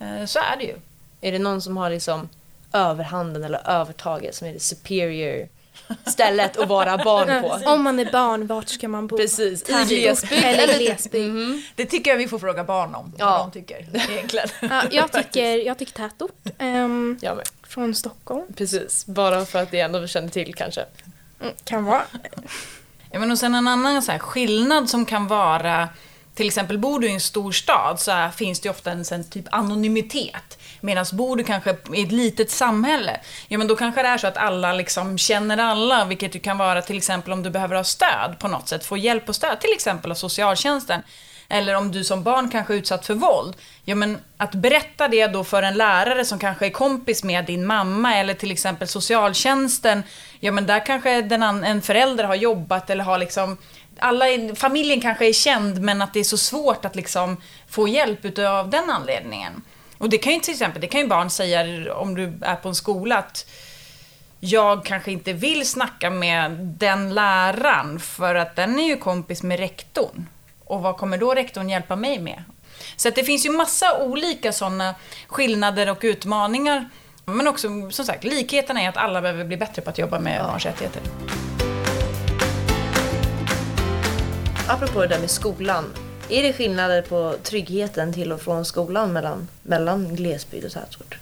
Eh, 0.00 0.24
Så 0.26 0.38
är 0.38 0.56
det 0.58 0.64
ju. 0.64 0.74
Är 1.20 1.32
det 1.32 1.38
någon 1.38 1.62
som 1.62 1.76
har 1.76 1.90
liksom 1.90 2.28
överhanden 2.72 3.44
eller 3.44 3.68
övertaget 3.70 4.34
som 4.34 4.46
är 4.48 4.52
det 4.52 4.60
superior 4.60 5.48
stället 6.06 6.56
att 6.56 6.68
vara 6.68 6.98
barn 7.04 7.42
på? 7.42 7.70
Om 7.70 7.82
man 7.82 7.98
är 7.98 8.12
barn, 8.12 8.46
vart 8.46 8.68
ska 8.68 8.88
man 8.88 9.06
bo? 9.06 9.16
Precis, 9.16 9.68
i 9.68 9.72
glesbygd. 9.88 10.44
Eller 10.44 10.78
glesbygd. 10.78 11.62
Det 11.76 11.86
tycker 11.86 12.10
jag 12.10 12.18
vi 12.18 12.28
får 12.28 12.38
fråga 12.38 12.64
barn 12.64 12.94
om. 12.94 13.12
Ja. 13.18 13.26
Vad 13.30 13.40
de 13.46 13.50
tycker 13.60 13.86
egentligen. 14.10 14.48
Ja, 14.60 14.82
jag, 14.90 15.12
tycker, 15.12 15.66
jag 15.66 15.78
tycker 15.78 15.92
tätort. 15.92 16.32
ehm, 16.58 17.18
Ja, 17.22 17.34
men, 17.34 17.44
från 17.62 17.94
Stockholm. 17.94 18.46
precis, 18.56 19.06
bara 19.06 19.44
för 19.44 19.62
att 19.62 19.70
det 19.70 19.80
ändå 19.80 19.98
vi 19.98 20.08
känner 20.08 20.28
till 20.28 20.54
kanske. 20.54 20.84
Mm, 21.40 21.52
kan 21.64 21.84
vara. 21.84 22.02
Ja, 23.10 23.18
men 23.20 23.30
och 23.30 23.38
sen 23.38 23.54
en 23.54 23.68
annan 23.68 24.02
så 24.02 24.12
här 24.12 24.18
skillnad 24.18 24.90
som 24.90 25.06
kan 25.06 25.26
vara, 25.28 25.88
till 26.34 26.46
exempel 26.46 26.78
bor 26.78 27.00
du 27.00 27.08
i 27.08 27.12
en 27.12 27.20
stor 27.20 27.52
stad 27.52 28.00
så 28.00 28.10
här, 28.10 28.30
finns 28.30 28.60
det 28.60 28.66
ju 28.66 28.70
ofta 28.70 28.90
en 28.90 29.04
sån 29.04 29.24
typ 29.24 29.44
anonymitet. 29.50 30.58
Medan 30.80 31.06
bor 31.12 31.36
du 31.36 31.44
kanske 31.44 31.76
i 31.94 32.02
ett 32.02 32.12
litet 32.12 32.50
samhälle, 32.50 33.20
ja 33.48 33.58
men 33.58 33.66
då 33.66 33.76
kanske 33.76 34.02
det 34.02 34.08
är 34.08 34.18
så 34.18 34.26
att 34.26 34.36
alla 34.36 34.72
liksom 34.72 35.18
känner 35.18 35.58
alla, 35.58 36.04
vilket 36.04 36.34
ju 36.34 36.40
kan 36.40 36.58
vara 36.58 36.82
till 36.82 36.96
exempel 36.96 37.32
om 37.32 37.42
du 37.42 37.50
behöver 37.50 37.76
ha 37.76 37.84
stöd 37.84 38.36
på 38.38 38.48
något 38.48 38.68
sätt, 38.68 38.84
få 38.84 38.96
hjälp 38.96 39.28
och 39.28 39.36
stöd, 39.36 39.60
till 39.60 39.72
exempel 39.72 40.10
av 40.10 40.14
socialtjänsten. 40.14 41.02
Eller 41.52 41.74
om 41.74 41.92
du 41.92 42.04
som 42.04 42.22
barn 42.22 42.50
kanske 42.50 42.74
är 42.74 42.78
utsatt 42.78 43.06
för 43.06 43.14
våld. 43.14 43.56
Ja, 43.84 43.94
men 43.94 44.18
att 44.36 44.54
berätta 44.54 45.08
det 45.08 45.26
då 45.26 45.44
för 45.44 45.62
en 45.62 45.74
lärare 45.74 46.24
som 46.24 46.38
kanske 46.38 46.66
är 46.66 46.70
kompis 46.70 47.24
med 47.24 47.44
din 47.44 47.66
mamma 47.66 48.16
eller 48.16 48.34
till 48.34 48.50
exempel 48.50 48.88
socialtjänsten. 48.88 50.02
Ja, 50.40 50.52
men 50.52 50.66
där 50.66 50.86
kanske 50.86 51.22
den 51.22 51.42
en 51.42 51.82
förälder 51.82 52.24
har 52.24 52.34
jobbat 52.34 52.90
eller 52.90 53.04
har 53.04 53.18
liksom 53.18 53.56
alla 53.98 54.28
i 54.28 54.54
familjen 54.56 55.00
kanske 55.00 55.28
är 55.28 55.32
känd 55.32 55.80
men 55.80 56.02
att 56.02 56.14
det 56.14 56.20
är 56.20 56.24
så 56.24 56.38
svårt 56.38 56.84
att 56.84 56.96
liksom 56.96 57.36
få 57.68 57.88
hjälp 57.88 58.24
utav 58.24 58.70
den 58.70 58.90
anledningen. 58.90 59.62
Och 60.00 60.08
det 60.08 60.18
kan 60.18 60.32
ju 60.32 60.40
till 60.40 60.52
exempel, 60.52 60.80
det 60.80 60.86
kan 60.86 61.00
ju 61.00 61.06
barn 61.06 61.30
säga 61.30 61.94
om 61.94 62.14
du 62.14 62.32
är 62.42 62.56
på 62.56 62.68
en 62.68 62.74
skola 62.74 63.18
att 63.18 63.46
jag 64.40 64.84
kanske 64.84 65.12
inte 65.12 65.32
vill 65.32 65.66
snacka 65.66 66.10
med 66.10 66.50
den 66.50 67.14
läraren 67.14 68.00
för 68.00 68.34
att 68.34 68.56
den 68.56 68.78
är 68.78 68.86
ju 68.86 68.96
kompis 68.96 69.42
med 69.42 69.58
rektorn. 69.58 70.26
Och 70.64 70.82
vad 70.82 70.96
kommer 70.96 71.18
då 71.18 71.34
rektorn 71.34 71.68
hjälpa 71.68 71.96
mig 71.96 72.18
med? 72.18 72.42
Så 72.96 73.10
det 73.10 73.24
finns 73.24 73.46
ju 73.46 73.50
massa 73.50 74.02
olika 74.02 74.52
sådana 74.52 74.94
skillnader 75.28 75.90
och 75.90 76.00
utmaningar. 76.02 76.88
Men 77.24 77.48
också, 77.48 77.90
som 77.90 78.04
sagt, 78.04 78.24
likheten 78.24 78.76
är 78.76 78.88
att 78.88 78.96
alla 78.96 79.20
behöver 79.20 79.44
bli 79.44 79.56
bättre 79.56 79.82
på 79.82 79.90
att 79.90 79.98
jobba 79.98 80.20
med 80.20 80.44
barns 80.44 80.64
rättigheter. 80.64 81.02
Apropå 84.68 85.00
det 85.00 85.06
där 85.06 85.20
med 85.20 85.30
skolan. 85.30 85.84
Är 86.30 86.42
det 86.42 86.52
skillnader 86.52 87.02
på 87.02 87.36
tryggheten 87.42 88.12
till 88.12 88.32
och 88.32 88.40
från 88.40 88.64
skolan 88.64 89.12
mellan, 89.12 89.48
mellan 89.62 90.16
glesbygd 90.16 90.64
och 90.64 90.72
tätort? 90.72 91.18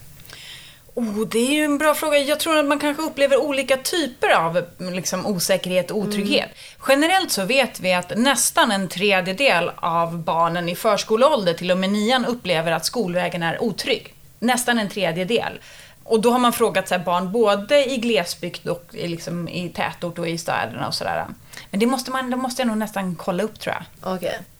Oh, 0.95 1.27
det 1.29 1.39
är 1.39 1.53
ju 1.53 1.65
en 1.65 1.79
bra 1.79 1.95
fråga. 1.95 2.19
Jag 2.19 2.41
tror 2.41 2.59
att 2.59 2.65
man 2.65 2.79
kanske 2.79 3.03
upplever 3.03 3.37
olika 3.37 3.77
typer 3.77 4.31
av 4.31 4.65
liksom, 4.79 5.27
osäkerhet 5.27 5.91
och 5.91 5.99
otrygghet. 5.99 6.51
Generellt 6.89 7.31
så 7.31 7.45
vet 7.45 7.81
vi 7.81 7.95
att 7.95 8.13
nästan 8.17 8.71
en 8.71 8.89
tredjedel 8.89 9.71
av 9.77 10.19
barnen 10.19 10.69
i 10.69 10.75
förskoleålder 10.75 11.55
till 11.55 11.71
och 11.71 11.79
med 11.79 11.91
nian 11.91 12.25
upplever 12.25 12.73
att 12.73 12.85
skolvägen 12.85 13.43
är 13.43 13.63
otrygg. 13.63 14.15
Nästan 14.39 14.79
en 14.79 14.89
tredjedel. 14.89 15.61
Och 16.05 16.21
då 16.21 16.31
har 16.31 16.39
man 16.39 16.53
frågat 16.53 16.89
så 16.89 16.95
här, 16.95 17.05
barn 17.05 17.33
både 17.33 17.91
i 17.91 17.97
glesbygd 17.97 18.69
och 18.69 18.85
i, 18.93 19.09
liksom, 19.09 19.49
i 19.49 19.69
tätort 19.69 20.19
och 20.19 20.29
i 20.29 20.39
städerna 20.39 20.87
och 20.87 20.95
sådär. 20.95 21.27
Men 21.71 21.81
det 21.81 21.87
måste, 21.87 22.11
man, 22.11 22.31
det 22.31 22.37
måste 22.37 22.63
jag 22.63 22.67
nog 22.67 22.79
nästan 22.79 23.17
kolla 23.17 23.43
upp 23.43 23.61
tror 23.61 23.75
jag. 23.75 24.13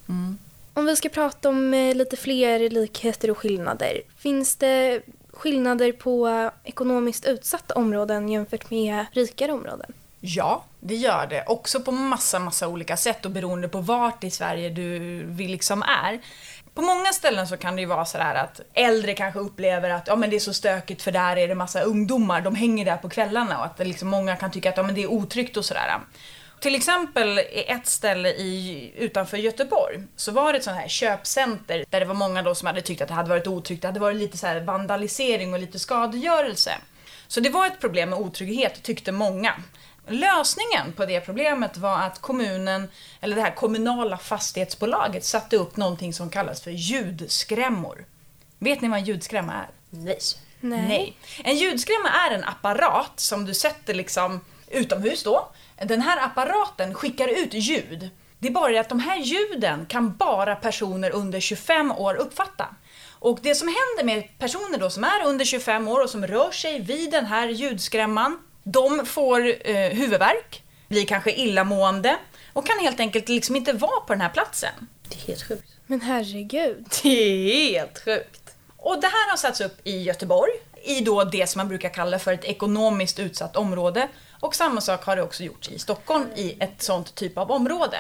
Mm. 0.09 0.39
Om 0.75 0.87
vi 0.87 0.97
ska 0.97 1.09
prata 1.09 1.49
om 1.49 1.75
eh, 1.75 1.95
lite 1.95 2.17
fler 2.17 2.71
likheter 2.71 3.31
och 3.31 3.39
skillnader. 3.39 4.01
Finns 4.17 4.57
det 4.57 5.03
skillnader 5.33 5.93
på 5.93 6.29
eh, 6.29 6.51
ekonomiskt 6.65 7.27
utsatta 7.27 7.75
områden 7.75 8.29
jämfört 8.29 8.71
med 8.71 9.07
rikare 9.13 9.53
områden? 9.53 9.93
Ja, 10.21 10.65
det 10.81 10.95
gör 10.95 11.27
det. 11.27 11.45
Också 11.47 11.81
på 11.81 11.93
massa, 11.93 12.39
massa 12.39 12.69
olika 12.69 12.97
sätt 12.97 13.25
och 13.25 13.31
beroende 13.31 13.69
på 13.69 13.81
vart 13.81 14.25
i 14.25 14.31
Sverige 14.31 14.71
du 14.71 15.27
liksom 15.39 15.83
är. 15.83 16.21
På 16.75 16.83
många 16.83 17.13
ställen 17.13 17.49
så 17.49 17.57
kan 17.57 17.77
det 17.77 17.81
ju 17.81 17.87
vara 17.87 18.05
sådär 18.05 18.35
att 18.35 18.61
äldre 18.75 19.15
kanske 19.15 19.41
upplever 19.41 19.91
att 19.91 20.07
ja, 20.07 20.17
men 20.17 20.31
det 20.31 20.37
är 20.37 20.41
så 20.41 20.53
stökigt 20.53 21.03
för 21.03 21.13
där 21.13 21.37
är 21.37 21.49
det 21.49 21.55
massa 21.55 21.81
ungdomar, 21.81 22.41
de 22.41 22.55
hänger 22.55 22.85
där 22.85 22.97
på 22.97 23.09
kvällarna 23.09 23.59
och 23.59 23.65
att 23.65 23.79
liksom 23.79 24.09
många 24.09 24.37
kan 24.37 24.51
tycka 24.51 24.69
att 24.69 24.77
ja, 24.77 24.83
men 24.83 24.95
det 24.95 25.03
är 25.03 25.11
otryggt 25.11 25.57
och 25.57 25.65
sådär. 25.65 25.99
Till 26.61 26.75
exempel 26.75 27.39
i 27.39 27.65
ett 27.69 27.87
ställe 27.87 28.29
i, 28.29 28.93
utanför 28.97 29.37
Göteborg 29.37 30.03
så 30.17 30.33
var 30.33 30.53
det 30.53 30.59
ett 30.59 30.65
sånt 30.65 30.77
här 30.77 30.89
köpcenter 30.89 31.85
där 31.91 32.01
det 32.01 32.07
var 32.07 32.15
många 32.15 32.43
då 32.43 32.55
som 32.55 32.67
hade 32.67 32.83
tyckt 32.83 33.03
att 33.03 33.09
det 33.09 33.15
hade 33.15 33.29
varit 33.29 33.47
otryggt. 33.47 33.83
Det 33.83 33.89
hade 33.89 34.01
varit 34.01 34.17
lite 34.17 34.39
så 34.39 34.47
här 34.47 34.61
vandalisering 34.61 35.53
och 35.55 35.61
lite 35.61 35.79
skadegörelse. 35.79 36.75
Så 37.29 37.41
det 37.41 37.51
var 37.51 37.67
ett 37.67 37.81
problem 37.81 38.11
med 38.11 38.19
otrygghet 38.19 38.83
tyckte 38.83 39.13
många. 39.13 39.55
Lösningen 40.09 40.93
på 40.97 41.07
det 41.07 41.21
problemet 41.21 41.77
var 41.77 41.99
att 41.99 42.19
kommunen, 42.19 42.89
eller 43.21 43.37
det 43.37 43.43
här 43.43 43.55
kommunala 43.55 44.19
fastighetsbolaget 44.19 45.25
satte 45.25 45.57
upp 45.57 45.77
någonting 45.77 46.15
som 46.15 46.31
kallas 46.31 46.63
för 46.63 46.71
ljudskrämmor. 46.71 48.05
Vet 48.59 48.81
ni 48.81 48.89
vad 48.89 48.99
en 48.99 49.05
ljudskrämma 49.05 49.53
är? 49.53 49.69
Nej. 50.61 50.89
Nej. 50.89 51.17
En 51.45 51.57
ljudskrämma 51.57 52.09
är 52.09 52.35
en 52.35 52.45
apparat 52.45 53.21
som 53.21 53.45
du 53.45 53.55
sätter 53.55 53.95
liksom 53.95 54.41
utomhus 54.69 55.23
då. 55.23 55.49
Den 55.85 56.01
här 56.01 56.25
apparaten 56.25 56.95
skickar 56.95 57.29
ut 57.29 57.55
ljud. 57.55 58.11
Det 58.39 58.49
är 58.49 58.53
bara 58.53 58.73
det 58.73 58.79
att 58.79 58.89
de 58.89 59.01
här 59.01 59.19
ljuden 59.19 59.87
kan 59.87 60.17
bara 60.17 60.57
personer 60.57 61.11
under 61.11 61.41
25 61.41 61.93
år 61.93 62.15
uppfatta. 62.15 62.67
Och 63.11 63.39
det 63.43 63.55
som 63.55 63.69
händer 63.69 64.05
med 64.15 64.39
personer 64.39 64.79
då 64.79 64.91
som 64.91 65.05
är 65.05 65.27
under 65.27 65.45
25 65.45 65.89
år 65.89 66.03
och 66.03 66.11
som 66.11 66.27
rör 66.27 66.51
sig 66.51 66.81
vid 66.81 67.11
den 67.11 67.27
här 67.27 67.49
ljudskrämman, 67.49 68.39
de 68.63 69.07
får 69.07 69.69
eh, 69.71 69.91
huvudvärk, 69.91 70.63
blir 70.89 71.07
kanske 71.07 71.33
illamående 71.33 72.17
och 72.53 72.67
kan 72.67 72.79
helt 72.79 73.01
enkelt 73.01 73.29
liksom 73.29 73.57
inte 73.57 73.73
vara 73.73 74.01
på 74.01 74.13
den 74.13 74.21
här 74.21 74.29
platsen. 74.29 74.73
Det 75.09 75.15
är 75.15 75.27
helt 75.27 75.49
sjukt. 75.49 75.73
Men 75.87 76.01
herregud. 76.01 76.87
Det 77.03 77.09
är 77.09 77.79
helt 77.79 78.05
sjukt. 78.05 78.55
Och 78.77 79.01
det 79.01 79.07
här 79.07 79.31
har 79.31 79.37
satts 79.37 79.61
upp 79.61 79.81
i 79.85 80.03
Göteborg, 80.03 80.53
i 80.85 81.01
då 81.01 81.25
det 81.25 81.47
som 81.51 81.59
man 81.59 81.69
brukar 81.69 81.89
kalla 81.89 82.19
för 82.19 82.33
ett 82.33 82.45
ekonomiskt 82.45 83.19
utsatt 83.19 83.57
område. 83.57 84.09
Och 84.41 84.55
samma 84.55 84.81
sak 84.81 85.05
har 85.05 85.17
det 85.17 85.23
också 85.23 85.43
gjorts 85.43 85.69
i 85.69 85.79
Stockholm 85.79 86.27
i 86.37 86.57
ett 86.61 86.83
sånt 86.83 87.15
typ 87.15 87.39
av 87.39 87.51
område. 87.51 87.97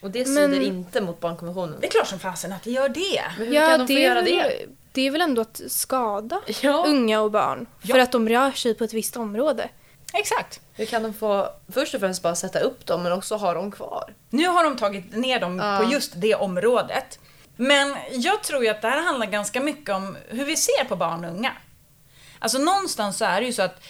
Och 0.00 0.10
det 0.10 0.24
strider 0.24 0.48
Men- 0.48 0.62
inte 0.62 1.00
mot 1.00 1.20
barnkonventionen. 1.20 1.76
Det 1.80 1.86
är 1.86 1.90
klart 1.90 2.06
som 2.08 2.18
fasen 2.18 2.52
att 2.52 2.62
det 2.62 2.70
gör 2.70 2.88
det. 2.88 3.22
Men 3.38 3.46
hur 3.46 3.54
kan 3.68 3.78
de 3.78 3.86
få 3.86 3.92
är 3.92 3.98
göra 3.98 4.22
det? 4.22 4.66
Det 4.92 5.06
är 5.06 5.10
väl 5.10 5.20
ändå 5.20 5.42
att 5.42 5.60
skada 5.68 6.40
Ja. 6.60 6.84
unga 6.86 7.20
och 7.20 7.30
barn 7.30 7.66
Ja. 7.82 7.94
för 7.94 8.00
att 8.00 8.12
de 8.12 8.28
rör 8.28 8.50
sig 8.52 8.74
på 8.74 8.84
ett 8.84 8.92
visst 8.92 9.16
område. 9.16 9.68
Exakt. 10.14 10.60
Hur 10.74 10.86
kan 10.86 11.02
de 11.02 11.14
få 11.14 11.48
först 11.72 11.94
och 11.94 12.00
främst 12.00 12.22
bara 12.22 12.34
sätta 12.34 12.60
upp 12.60 12.86
dem 12.86 13.02
men 13.02 13.12
också 13.12 13.36
ha 13.36 13.54
dem 13.54 13.70
kvar? 13.70 14.14
Nu 14.30 14.46
har 14.48 14.64
de 14.64 14.76
tagit 14.76 15.16
ner 15.16 15.40
dem 15.40 15.58
Ja. 15.58 15.78
på 15.84 15.92
just 15.92 16.12
det 16.16 16.34
området. 16.34 17.18
Men 17.56 17.96
jag 18.10 18.42
tror 18.42 18.62
ju 18.64 18.68
att 18.68 18.82
det 18.82 18.88
här 18.88 19.02
handlar 19.02 19.26
ganska 19.26 19.60
mycket 19.60 19.94
om 19.94 20.16
hur 20.28 20.44
vi 20.44 20.56
ser 20.56 20.84
på 20.84 20.96
barn 20.96 21.24
och 21.24 21.30
unga. 21.30 21.52
Alltså 22.42 22.58
någonstans 22.58 23.18
så 23.18 23.24
är 23.24 23.40
det 23.40 23.46
ju 23.46 23.52
så 23.52 23.62
att 23.62 23.82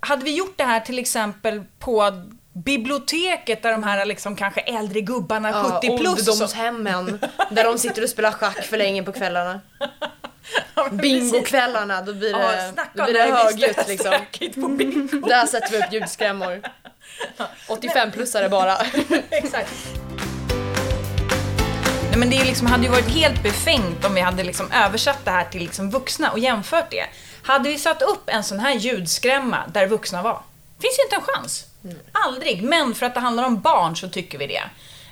hade 0.00 0.24
vi 0.24 0.36
gjort 0.36 0.54
det 0.56 0.64
här 0.64 0.80
till 0.80 0.98
exempel 0.98 1.64
på 1.78 2.22
biblioteket 2.52 3.62
där 3.62 3.72
de 3.72 3.82
här 3.82 4.06
liksom 4.06 4.36
kanske 4.36 4.60
äldre 4.60 5.00
gubbarna 5.00 5.80
70 5.80 5.98
plus 5.98 6.28
Ålderdomshemmen 6.28 7.20
där 7.50 7.64
de 7.64 7.78
sitter 7.78 8.02
och 8.02 8.08
spelar 8.08 8.32
schack 8.32 8.64
för 8.64 8.76
länge 8.76 9.02
på 9.02 9.12
kvällarna. 9.12 9.60
Ja. 10.74 10.88
Bingokvällarna, 10.90 12.02
då 12.02 12.14
blir 12.14 12.30
Ja, 12.30 12.52
det, 12.52 12.72
snacka 12.72 12.90
då 12.94 13.04
blir 13.04 13.14
det 13.14 13.32
högljutt 13.32 13.88
liksom. 13.88 14.10
Där 15.28 15.46
sätter 15.46 15.70
vi 15.70 15.78
upp 15.78 15.92
ljudskrämmor. 15.92 16.62
85-plussare 17.68 18.48
bara. 18.48 18.76
Exakt. 19.30 19.70
Nej, 22.10 22.18
men 22.18 22.30
det 22.30 22.44
liksom, 22.44 22.66
hade 22.66 22.82
ju 22.82 22.90
varit 22.90 23.08
helt 23.08 23.42
befängt 23.42 24.04
om 24.04 24.14
vi 24.14 24.20
hade 24.20 24.42
liksom 24.42 24.72
översatt 24.72 25.24
det 25.24 25.30
här 25.30 25.44
till 25.44 25.62
liksom 25.62 25.90
vuxna 25.90 26.30
och 26.30 26.38
jämfört 26.38 26.90
det. 26.90 27.06
Hade 27.42 27.68
vi 27.68 27.78
satt 27.78 28.02
upp 28.02 28.22
en 28.26 28.44
sån 28.44 28.58
här 28.58 28.74
ljudskrämma 28.74 29.58
där 29.72 29.86
vuxna 29.86 30.22
var, 30.22 30.42
finns 30.80 30.98
ju 30.98 31.02
inte 31.02 31.16
en 31.16 31.22
chans. 31.22 31.64
Aldrig. 32.12 32.62
Men 32.62 32.94
för 32.94 33.06
att 33.06 33.14
det 33.14 33.20
handlar 33.20 33.44
om 33.44 33.60
barn 33.60 33.96
så 33.96 34.08
tycker 34.08 34.38
vi 34.38 34.46
det. 34.46 34.62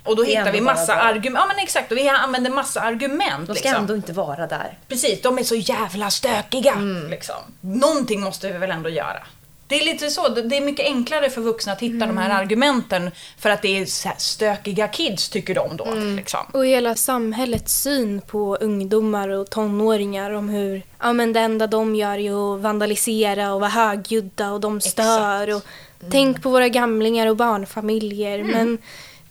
Och 0.05 0.17
då 0.17 0.23
hittar 0.23 0.53
vi 0.53 0.61
massa 0.61 0.95
argument. 0.95 1.43
Ja 1.43 1.55
men 1.55 1.65
exakt, 1.65 1.93
och 1.93 1.99
vi 1.99 2.09
använder 2.09 2.51
massa 2.51 2.81
argument. 2.81 3.47
De 3.47 3.55
ska 3.55 3.69
liksom. 3.69 3.75
ändå 3.75 3.97
inte 3.97 4.13
vara 4.13 4.47
där. 4.47 4.79
Precis, 4.89 5.23
de 5.23 5.39
är 5.39 5.45
så 5.45 5.55
jävla 5.55 6.11
stökiga. 6.11 6.73
Mm. 6.73 7.11
Liksom. 7.11 7.37
Någonting 7.61 8.21
måste 8.21 8.53
vi 8.53 8.59
väl 8.59 8.71
ändå 8.71 8.89
göra. 8.89 9.23
Det 9.69 9.81
är 9.81 9.85
lite 9.85 10.11
så, 10.11 10.29
det 10.29 10.57
är 10.57 10.61
mycket 10.61 10.87
enklare 10.87 11.31
för 11.31 11.41
vuxna 11.41 11.73
att 11.73 11.81
hitta 11.81 12.07
de 12.07 12.17
här 12.19 12.31
Mm. 12.31 12.37
argumenten 12.37 13.11
för 13.39 13.51
att 13.51 13.63
det 13.63 13.79
är 13.79 13.87
så 13.87 14.11
stökiga 14.19 14.89
kids 14.89 15.29
tycker 15.29 15.55
de 15.55 15.77
då. 15.77 15.85
Mm. 15.85 16.17
Liksom. 16.17 16.41
Och 16.53 16.67
hela 16.67 16.95
samhällets 16.95 17.83
syn 17.83 18.21
på 18.21 18.57
ungdomar 18.57 19.29
och 19.29 19.51
tonåringar 19.51 20.31
om 20.31 20.49
hur 20.49 20.83
ja, 20.99 21.13
men 21.13 21.33
det 21.33 21.41
enda 21.41 21.67
de 21.67 21.95
gör 21.95 22.19
är 22.19 22.55
att 22.55 22.61
vandalisera 22.61 23.53
och 23.53 23.61
vara 23.61 23.71
högljudda 23.71 24.51
och 24.51 24.61
de 24.61 24.81
stör. 24.81 25.55
Och 25.55 25.63
Tänk 26.11 26.43
på 26.43 26.51
våra 26.51 26.69
gamlingar 26.69 27.27
och 27.27 27.37
barnfamiljer. 27.37 28.43
Men 28.43 28.79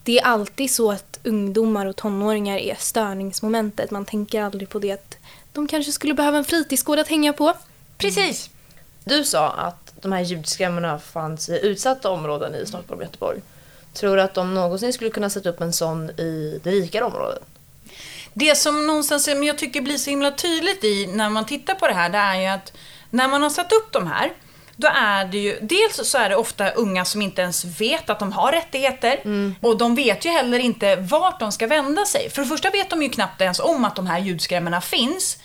det 0.03 0.19
är 0.19 0.25
alltid 0.25 0.71
så 0.71 0.91
att 0.91 1.19
ungdomar 1.23 1.85
och 1.85 1.95
tonåringar 1.95 2.57
är 2.57 2.75
störningsmomentet. 2.79 3.91
Man 3.91 4.05
tänker 4.05 4.41
aldrig 4.41 4.69
på 4.69 4.79
det 4.79 4.91
att 4.91 5.17
de 5.53 5.67
kanske 5.67 5.91
skulle 5.91 6.13
behöva 6.13 6.37
en 6.37 6.45
fritidsgård 6.45 6.99
att 6.99 7.07
hänga 7.07 7.33
på. 7.33 7.53
Precis. 7.97 8.49
Du 9.03 9.23
sa 9.23 9.49
att 9.49 9.86
de 10.01 10.11
här 10.11 10.21
ljudskrämmorna 10.21 10.99
fanns 10.99 11.49
i 11.49 11.59
utsatta 11.63 12.09
områden 12.09 12.55
i 12.55 12.65
Stockholm 12.65 12.99
och 12.99 13.05
Göteborg. 13.05 13.41
Tror 13.93 14.15
du 14.15 14.21
att 14.21 14.33
de 14.33 14.53
någonsin 14.53 14.93
skulle 14.93 15.09
kunna 15.09 15.29
sätta 15.29 15.49
upp 15.49 15.61
en 15.61 15.73
sån 15.73 16.09
i 16.09 16.59
det 16.63 16.71
rikare 16.71 17.03
området? 17.03 17.43
Det 18.33 18.57
som 18.57 18.87
någonstans 18.87 19.27
men 19.27 19.43
jag 19.43 19.57
tycker 19.57 19.81
blir 19.81 19.97
så 19.97 20.09
himla 20.09 20.31
tydligt 20.31 20.83
i 20.83 21.07
när 21.07 21.29
man 21.29 21.45
tittar 21.45 21.75
på 21.75 21.87
det 21.87 21.93
här, 21.93 22.09
det 22.09 22.17
är 22.17 22.35
ju 22.35 22.45
att 22.45 22.73
när 23.09 23.27
man 23.27 23.43
har 23.43 23.49
satt 23.49 23.71
upp 23.71 23.91
de 23.91 24.07
här, 24.07 24.33
då 24.75 24.87
är 24.87 25.25
det 25.25 25.37
ju, 25.37 25.57
dels 25.61 26.09
så 26.09 26.17
är 26.17 26.29
det 26.29 26.35
ofta 26.35 26.69
unga 26.69 27.05
som 27.05 27.21
inte 27.21 27.41
ens 27.41 27.65
vet 27.65 28.09
att 28.09 28.19
de 28.19 28.31
har 28.31 28.51
rättigheter 28.51 29.21
och 29.61 29.77
de 29.77 29.95
vet 29.95 30.25
ju 30.25 30.29
heller 30.29 30.59
inte 30.59 30.95
vart 30.95 31.39
de 31.39 31.51
ska 31.51 31.67
vända 31.67 32.05
sig. 32.05 32.29
För 32.29 32.41
det 32.41 32.47
första 32.47 32.69
vet 32.69 32.89
de 32.89 33.03
ju 33.03 33.09
knappt 33.09 33.41
ens 33.41 33.59
om 33.59 33.85
att 33.85 33.95
de 33.95 34.07
här 34.07 34.19
ljudskrämmorna 34.19 34.81
finns. 34.81 35.37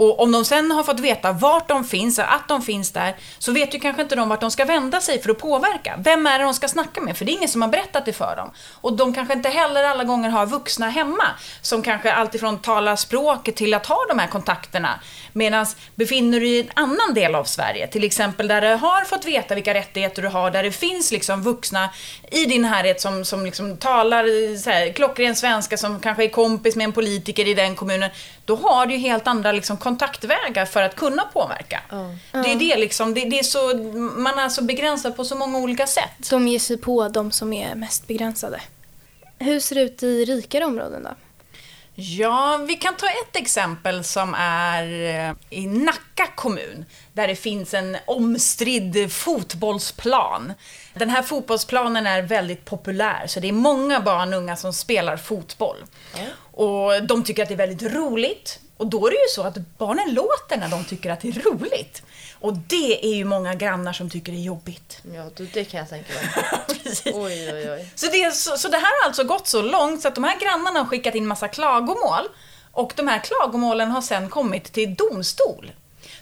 Och 0.00 0.20
om 0.20 0.32
de 0.32 0.44
sen 0.44 0.70
har 0.70 0.82
fått 0.82 1.00
veta 1.00 1.32
vart 1.32 1.68
de 1.68 1.84
finns, 1.84 2.18
att 2.18 2.48
de 2.48 2.62
finns 2.62 2.92
där, 2.92 3.16
så 3.38 3.52
vet 3.52 3.74
ju 3.74 3.80
kanske 3.80 4.02
inte 4.02 4.16
de 4.16 4.28
vart 4.28 4.40
de 4.40 4.50
ska 4.50 4.64
vända 4.64 5.00
sig 5.00 5.22
för 5.22 5.30
att 5.30 5.38
påverka. 5.38 5.94
Vem 5.98 6.26
är 6.26 6.38
det 6.38 6.44
de 6.44 6.54
ska 6.54 6.68
snacka 6.68 7.00
med? 7.00 7.16
För 7.16 7.24
det 7.24 7.32
är 7.32 7.36
ingen 7.36 7.48
som 7.48 7.62
har 7.62 7.68
berättat 7.68 8.04
det 8.04 8.12
för 8.12 8.36
dem. 8.36 8.50
Och 8.80 8.92
de 8.92 9.14
kanske 9.14 9.34
inte 9.34 9.48
heller 9.48 9.84
alla 9.84 10.04
gånger 10.04 10.28
har 10.28 10.46
vuxna 10.46 10.88
hemma 10.88 11.24
som 11.60 11.82
kanske 11.82 12.12
alltifrån 12.12 12.58
talar 12.58 12.96
språket 12.96 13.56
till 13.56 13.74
att 13.74 13.86
ha 13.86 13.98
de 14.08 14.18
här 14.18 14.26
kontakterna. 14.26 15.00
Medan 15.32 15.66
befinner 15.94 16.40
du 16.40 16.46
dig 16.46 16.56
i 16.56 16.60
en 16.60 16.70
annan 16.74 17.14
del 17.14 17.34
av 17.34 17.44
Sverige, 17.44 17.86
till 17.86 18.04
exempel 18.04 18.48
där 18.48 18.60
du 18.60 18.68
har 18.68 19.04
fått 19.04 19.24
veta 19.24 19.54
vilka 19.54 19.74
rättigheter 19.74 20.22
du 20.22 20.28
har, 20.28 20.50
där 20.50 20.62
det 20.62 20.72
finns 20.72 21.12
liksom 21.12 21.42
vuxna 21.42 21.90
i 22.30 22.44
din 22.46 22.62
närhet 22.62 23.00
som, 23.00 23.24
som 23.24 23.44
liksom 23.44 23.76
talar 23.76 24.56
så 24.56 24.70
här, 24.70 24.92
klockren 24.92 25.36
svenska, 25.36 25.76
som 25.76 26.00
kanske 26.00 26.24
är 26.24 26.28
kompis 26.28 26.76
med 26.76 26.84
en 26.84 26.92
politiker 26.92 27.48
i 27.48 27.54
den 27.54 27.76
kommunen, 27.76 28.10
då 28.44 28.56
har 28.56 28.86
du 28.86 28.94
ju 28.94 29.00
helt 29.00 29.26
andra 29.26 29.52
liksom, 29.52 29.76
kontaktvägar 29.90 30.66
för 30.66 30.82
att 30.82 30.96
kunna 30.96 31.24
påverka. 31.24 31.82
Det 32.32 32.52
är 32.52 32.58
det 32.58 32.76
liksom, 32.76 33.14
det, 33.14 33.20
det 33.20 33.38
är 33.38 33.42
så, 33.42 33.76
man 34.20 34.38
är 34.38 34.48
så 34.48 34.62
begränsad 34.62 35.16
på 35.16 35.24
så 35.24 35.34
många 35.34 35.58
olika 35.58 35.86
sätt. 35.86 36.30
De 36.30 36.48
ger 36.48 36.58
sig 36.58 36.78
på 36.78 37.08
de 37.08 37.32
som 37.32 37.52
är 37.52 37.74
mest 37.74 38.06
begränsade. 38.06 38.60
Hur 39.38 39.60
ser 39.60 39.74
det 39.74 39.82
ut 39.82 40.02
i 40.02 40.24
rikare 40.24 40.64
områden 40.64 41.02
då? 41.02 41.10
Ja, 41.94 42.60
vi 42.68 42.74
kan 42.74 42.94
ta 42.94 43.06
ett 43.06 43.36
exempel 43.36 44.04
som 44.04 44.34
är 44.38 44.84
eh, 44.84 45.34
i 45.50 45.66
Nacka 45.66 46.26
kommun, 46.36 46.84
där 47.12 47.28
det 47.28 47.36
finns 47.36 47.74
en 47.74 47.96
omstridd 48.06 49.12
fotbollsplan. 49.12 50.52
Den 50.94 51.10
här 51.10 51.22
fotbollsplanen 51.22 52.06
är 52.06 52.22
väldigt 52.22 52.64
populär, 52.64 53.26
så 53.26 53.40
det 53.40 53.48
är 53.48 53.52
många 53.52 54.00
barn 54.00 54.32
och 54.32 54.38
unga 54.38 54.56
som 54.56 54.72
spelar 54.72 55.16
fotboll. 55.16 55.76
Och 56.52 57.06
de 57.06 57.24
tycker 57.24 57.42
att 57.42 57.48
det 57.48 57.54
är 57.54 57.66
väldigt 57.66 57.92
roligt. 57.94 58.60
Och 58.80 58.86
då 58.86 59.06
är 59.06 59.10
det 59.10 59.16
ju 59.16 59.28
så 59.28 59.42
att 59.42 59.56
barnen 59.78 60.14
låter 60.14 60.56
när 60.56 60.68
de 60.68 60.84
tycker 60.84 61.10
att 61.10 61.20
det 61.20 61.28
är 61.28 61.42
roligt. 61.42 62.02
Och 62.40 62.56
det 62.56 63.06
är 63.06 63.14
ju 63.14 63.24
många 63.24 63.54
grannar 63.54 63.92
som 63.92 64.10
tycker 64.10 64.32
det 64.32 64.38
är 64.38 64.42
jobbigt. 64.42 64.98
Ja, 65.14 65.30
det 65.52 65.64
kan 65.64 65.80
jag 65.80 65.88
tänka 65.88 66.12
mig. 66.12 66.24
Oj, 67.14 67.52
oj, 67.52 67.70
oj. 67.70 67.92
Så 67.94 68.06
det, 68.06 68.34
så, 68.34 68.56
så 68.56 68.68
det 68.68 68.76
här 68.76 69.02
har 69.02 69.08
alltså 69.08 69.24
gått 69.24 69.48
så 69.48 69.62
långt 69.62 70.02
så 70.02 70.08
att 70.08 70.14
de 70.14 70.24
här 70.24 70.40
grannarna 70.40 70.80
har 70.80 70.86
skickat 70.86 71.14
in 71.14 71.26
massa 71.26 71.48
klagomål 71.48 72.28
och 72.72 72.92
de 72.96 73.08
här 73.08 73.18
klagomålen 73.18 73.90
har 73.90 74.02
sen 74.02 74.28
kommit 74.28 74.72
till 74.72 74.94
domstol. 74.94 75.72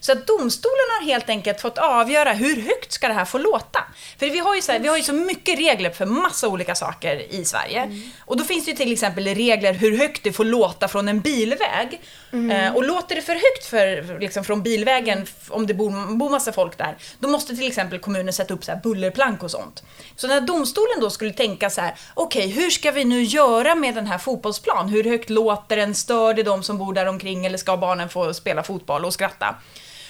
Så 0.00 0.12
att 0.12 0.26
domstolen 0.26 0.86
har 0.98 1.06
helt 1.06 1.28
enkelt 1.28 1.60
fått 1.60 1.78
avgöra 1.78 2.32
hur 2.32 2.62
högt 2.62 2.92
ska 2.92 3.08
det 3.08 3.14
här 3.14 3.24
få 3.24 3.38
låta. 3.38 3.84
För 4.18 4.26
vi 4.30 4.38
har 4.38 4.54
ju 4.54 4.62
så, 4.62 4.72
här, 4.72 4.78
vi 4.78 4.88
har 4.88 4.96
ju 4.96 5.02
så 5.02 5.12
mycket 5.12 5.58
regler 5.58 5.90
för 5.90 6.06
massa 6.06 6.48
olika 6.48 6.74
saker 6.74 7.34
i 7.34 7.44
Sverige. 7.44 8.02
Och 8.24 8.36
då 8.36 8.44
finns 8.44 8.64
det 8.64 8.70
ju 8.70 8.76
till 8.76 8.92
exempel 8.92 9.24
regler 9.24 9.72
hur 9.72 9.98
högt 9.98 10.24
det 10.24 10.32
får 10.32 10.44
låta 10.44 10.88
från 10.88 11.08
en 11.08 11.20
bilväg. 11.20 12.00
Eh, 12.32 12.74
och 12.76 12.84
låter 12.84 13.14
det 13.16 13.22
för 13.22 13.32
högt 13.32 13.64
för, 13.66 14.18
liksom, 14.20 14.44
från 14.44 14.62
bilvägen, 14.62 15.22
f- 15.22 15.48
om 15.50 15.66
det 15.66 15.74
bor, 15.74 16.16
bor 16.16 16.30
massa 16.30 16.52
folk 16.52 16.78
där, 16.78 16.96
då 17.18 17.28
måste 17.28 17.56
till 17.56 17.66
exempel 17.68 17.98
kommunen 17.98 18.32
sätta 18.32 18.54
upp 18.54 18.64
så 18.64 18.72
bullerplank 18.82 19.42
och 19.42 19.50
sånt. 19.50 19.82
Så 20.16 20.26
när 20.26 20.40
domstolen 20.40 21.00
då 21.00 21.10
skulle 21.10 21.32
tänka 21.32 21.70
så 21.70 21.80
här, 21.80 21.94
okej, 22.14 22.48
hur 22.48 22.70
ska 22.70 22.90
vi 22.90 23.04
nu 23.04 23.22
göra 23.22 23.74
med 23.74 23.94
den 23.94 24.06
här 24.06 24.18
fotbollsplan? 24.18 24.88
Hur 24.88 25.04
högt 25.04 25.30
låter 25.30 25.76
den? 25.76 25.94
Stör 25.94 26.34
det 26.34 26.42
de 26.42 26.62
som 26.62 26.78
bor 26.78 26.92
där 26.94 27.06
omkring 27.06 27.46
eller 27.46 27.58
ska 27.58 27.76
barnen 27.76 28.08
få 28.08 28.34
spela 28.34 28.62
fotboll 28.62 29.04
och 29.04 29.12
skratta? 29.14 29.54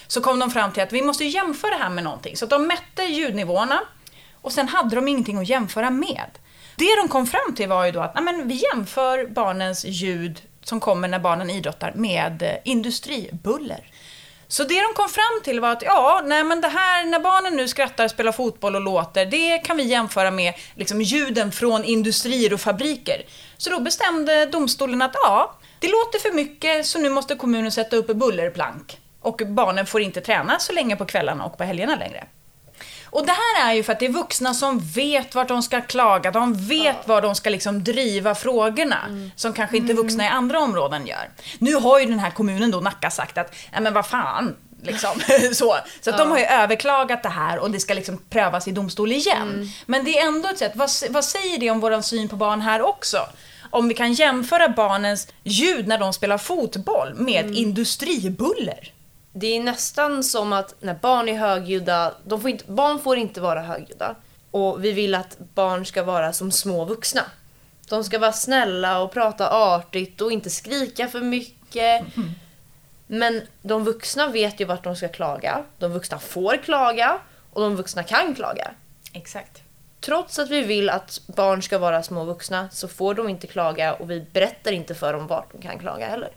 Så 0.07 0.21
kom 0.21 0.39
de 0.39 0.51
fram 0.51 0.73
till 0.73 0.83
att 0.83 0.93
vi 0.93 1.03
måste 1.03 1.25
jämföra 1.25 1.71
det 1.71 1.83
här 1.83 1.91
med 1.91 2.05
någonting. 2.05 2.37
Så 2.37 2.47
de 2.47 2.67
mätte 2.67 3.03
ljudnivåerna 3.03 3.81
och 4.35 4.53
sen 4.53 4.69
hade 4.69 4.97
de 4.97 5.09
ingenting 5.09 5.39
att 5.39 5.49
jämföra 5.49 5.91
med. 5.91 6.27
Det 6.77 6.97
de 7.03 7.09
kom 7.09 7.27
fram 7.27 7.55
till 7.57 7.69
var 7.69 7.85
ju 7.85 7.93
då 7.93 8.01
att 8.01 8.15
nej, 8.15 8.25
men 8.25 8.49
vi 8.49 8.55
jämför 8.73 9.27
barnens 9.27 9.85
ljud 9.85 10.41
som 10.69 10.81
kommer 10.81 11.09
när 11.09 11.19
barnen 11.19 11.51
idrottar 11.51 11.93
med 11.95 12.43
eh, 12.43 12.53
industribuller. 12.65 13.91
Så 14.51 14.65
det 14.65 14.83
de 14.83 14.95
kom 14.95 15.09
fram 15.09 15.43
till 15.45 15.61
var 15.61 15.73
att 15.73 15.83
ja, 15.83 16.23
nej 16.25 16.45
men 16.45 16.61
det 16.61 16.69
här 16.69 17.07
när 17.07 17.19
barnen 17.19 17.57
nu 17.57 17.69
skrattar, 17.69 18.09
spelar 18.09 18.33
fotboll 18.33 18.75
och 18.75 18.81
låter, 18.81 19.27
det 19.27 19.59
kan 19.59 19.77
vi 19.77 19.83
jämföra 19.83 20.31
med 20.31 20.55
liksom 20.75 21.03
ljuden 21.03 21.53
från 21.53 21.85
industrier 21.85 22.53
och 22.53 22.61
fabriker. 22.61 23.23
Så 23.57 23.71
då 23.71 23.81
bestämde 23.81 24.47
domstolen 24.47 25.03
att 25.03 25.15
ja, 25.15 25.55
det 25.79 25.89
låter 25.89 26.19
för 26.19 26.33
mycket 26.33 26.87
så 26.87 26.99
nu 26.99 27.11
måste 27.11 27.35
kommunen 27.35 27.73
sätta 27.73 27.97
upp 27.97 28.07
bullerplank. 28.07 28.99
Och 29.21 29.41
barnen 29.47 29.87
får 29.87 30.01
inte 30.01 30.21
träna 30.21 30.59
så 30.59 30.73
länge 30.73 30.97
på 30.97 31.05
kvällarna 31.05 31.45
och 31.45 31.59
på 31.59 31.65
helgerna 31.65 31.97
längre. 31.97 32.27
Och 33.11 33.27
det 33.27 33.33
här 33.33 33.71
är 33.71 33.75
ju 33.75 33.83
för 33.83 33.93
att 33.93 34.01
det 34.01 34.07
är 34.07 34.13
vuxna 34.13 34.55
som 34.55 34.79
vet 34.79 35.35
vart 35.35 35.49
de 35.49 35.63
ska 35.63 35.81
klaga, 35.81 36.31
de 36.31 36.55
vet 36.55 37.09
var 37.09 37.23
de 37.23 37.35
ska 37.35 37.51
liksom 37.51 37.85
driva 37.85 38.35
frågorna, 38.35 39.31
som 39.37 39.53
kanske 39.53 39.77
inte 39.77 39.95
vuxna 39.95 40.25
i 40.25 40.29
andra 40.29 40.61
områden 40.61 41.07
gör. 41.07 41.31
Nu 41.59 41.75
har 41.75 42.01
ju 42.01 42.07
den 42.07 42.19
här 42.19 42.31
kommunen 42.31 42.71
då, 42.71 42.81
Nacka, 42.81 43.11
sagt 43.11 43.39
att, 43.39 43.55
nej 43.73 43.81
men 43.81 43.93
vad 43.93 44.07
fan, 44.07 44.57
liksom. 44.83 45.21
så 45.55 45.77
så 46.01 46.11
att 46.11 46.19
de 46.19 46.31
har 46.31 46.39
ju 46.39 46.45
överklagat 46.45 47.23
det 47.23 47.29
här 47.29 47.59
och 47.59 47.71
det 47.71 47.81
ska 47.81 47.95
liksom 47.95 48.19
prövas 48.31 48.69
i 48.69 48.71
domstol 48.73 49.13
igen. 49.13 49.71
Men 49.87 50.05
det 50.05 50.19
är 50.19 50.27
ändå 50.27 50.49
ett 50.49 50.59
sätt, 50.59 50.73
vad, 50.75 50.91
vad 51.11 51.25
säger 51.25 51.59
det 51.59 51.71
om 51.71 51.81
vår 51.81 52.03
syn 52.03 52.29
på 52.29 52.37
barn 52.37 52.61
här 52.61 52.83
också? 52.83 53.19
Om 53.71 53.89
vi 53.89 53.95
kan 53.95 54.13
jämföra 54.13 54.69
barnens 54.69 55.29
ljud 55.45 55.89
när 55.89 55.99
de 55.99 56.13
spelar 56.13 56.39
fotboll 56.39 57.15
med 57.15 57.55
industribuller. 57.55 58.93
Det 59.41 59.57
är 59.57 59.61
nästan 59.61 60.25
som 60.25 60.53
att 60.53 60.75
när 60.81 60.95
barn 60.95 61.29
är 61.29 61.35
högljudda, 61.35 62.15
de 62.25 62.41
får 62.41 62.51
inte, 62.51 62.73
barn 62.73 62.99
får 62.99 63.17
inte 63.17 63.41
vara 63.41 63.63
högljudda. 63.63 64.15
Och 64.51 64.85
vi 64.85 64.93
vill 64.93 65.15
att 65.15 65.39
barn 65.55 65.87
ska 65.87 66.03
vara 66.03 66.33
som 66.33 66.53
små 66.53 66.85
vuxna. 66.85 67.23
De 67.89 68.05
ska 68.05 68.19
vara 68.19 68.33
snälla 68.33 69.01
och 69.01 69.13
prata 69.13 69.51
artigt 69.51 70.21
och 70.21 70.33
inte 70.33 70.51
skrika 70.51 71.09
för 71.09 71.21
mycket. 71.21 72.07
Men 73.07 73.43
de 73.63 73.85
vuxna 73.85 74.27
vet 74.27 74.61
ju 74.61 74.65
vart 74.65 74.85
de 74.85 74.97
ska 74.97 75.09
klaga. 75.09 75.65
De 75.79 75.93
vuxna 75.93 76.19
får 76.19 76.57
klaga 76.57 77.19
och 77.53 77.61
de 77.61 77.77
vuxna 77.77 78.03
kan 78.03 78.35
klaga. 78.35 78.71
Exakt. 79.13 79.63
Trots 80.01 80.39
att 80.39 80.51
vi 80.51 80.61
vill 80.63 80.91
att 80.91 81.21
barn 81.27 81.63
ska 81.63 81.79
vara 81.79 82.03
små 82.03 82.25
vuxna 82.25 82.69
så 82.71 82.89
får 82.89 83.15
de 83.15 83.29
inte 83.29 83.47
klaga 83.47 83.95
och 83.95 84.11
vi 84.11 84.27
berättar 84.33 84.73
inte 84.73 84.95
för 84.95 85.13
dem 85.13 85.27
vart 85.27 85.53
de 85.53 85.63
kan 85.63 85.79
klaga 85.79 86.09
heller. 86.09 86.31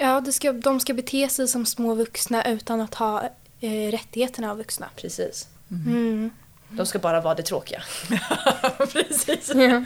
Ja, 0.00 0.20
det 0.20 0.32
ska, 0.32 0.52
de 0.52 0.80
ska 0.80 0.94
bete 0.94 1.28
sig 1.28 1.48
som 1.48 1.66
små 1.66 1.94
vuxna 1.94 2.44
utan 2.44 2.80
att 2.80 2.94
ha 2.94 3.22
eh, 3.60 3.90
rättigheterna 3.90 4.50
av 4.50 4.56
vuxna. 4.56 4.88
Precis. 4.96 5.48
Mm. 5.70 6.30
De 6.68 6.86
ska 6.86 6.98
bara 6.98 7.20
vara 7.20 7.34
det 7.34 7.42
tråkiga. 7.42 7.82
Precis. 8.92 9.52
Ja. 9.54 9.84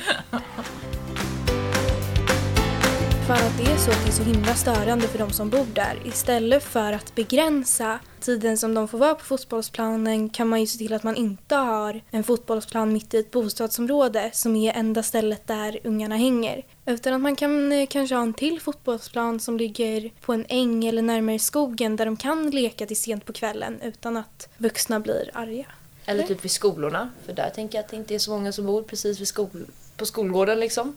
För 3.27 3.35
att 3.35 3.59
det 3.59 3.73
är 3.73 3.77
så 3.77 3.91
att 3.91 4.05
det 4.05 4.11
är 4.11 4.13
så 4.13 4.23
himla 4.23 4.55
störande 4.55 5.09
för 5.09 5.19
de 5.19 5.31
som 5.31 5.51
bor 5.51 5.67
där. 5.75 5.99
Istället 6.05 6.63
för 6.63 6.93
att 6.93 7.15
begränsa 7.15 7.99
tiden 8.21 8.59
som 8.59 8.75
de 8.75 8.89
får 8.89 8.99
vara 8.99 9.15
på 9.15 9.25
fotbollsplanen 9.25 10.31
kan 10.31 10.49
man 10.49 10.61
ju 10.61 10.67
se 10.67 10.79
till 10.79 10.93
att 10.93 11.03
man 11.03 11.17
inte 11.17 11.55
har 11.55 12.01
en 12.11 12.25
fotbollsplan 12.25 12.93
mitt 12.93 13.15
i 13.15 13.19
ett 13.19 13.31
bostadsområde 13.31 14.31
som 14.33 14.57
är 14.57 14.73
enda 14.73 15.03
stället 15.03 15.47
där 15.47 15.79
ungarna 15.85 16.17
hänger. 16.17 16.63
Utan 16.87 17.15
att 17.15 17.21
man 17.21 17.37
kan 17.37 17.73
eh, 17.73 17.87
kanske 17.87 18.15
ha 18.15 18.23
en 18.23 18.35
till 18.35 18.61
fotbollsplan 18.61 19.41
som 19.41 19.57
ligger 19.57 20.11
på 20.21 20.33
en 20.33 20.47
äng 20.49 20.85
eller 20.85 21.03
närmare 21.03 21.39
skogen 21.39 21.97
där 21.97 22.05
de 22.05 22.17
kan 22.17 22.51
leka 22.51 22.87
till 22.87 22.97
sent 22.97 23.27
på 23.27 23.33
kvällen 23.33 23.81
utan 23.83 24.17
att 24.17 24.49
vuxna 24.59 25.01
blir 25.01 25.31
arga. 25.35 25.67
Eller 26.07 26.23
typ 26.23 26.45
vid 26.45 26.51
skolorna, 26.51 27.11
för 27.27 27.33
där 27.33 27.51
tänker 27.51 27.79
jag 27.79 27.85
att 27.85 27.91
det 27.91 27.97
inte 27.97 28.15
är 28.15 28.19
så 28.19 28.31
många 28.31 28.53
som 28.53 28.67
bor 28.67 28.83
precis 28.83 29.21
vid 29.21 29.29
skol 29.29 29.67
på 29.97 30.07
skolgården 30.07 30.61
liksom. 30.61 30.97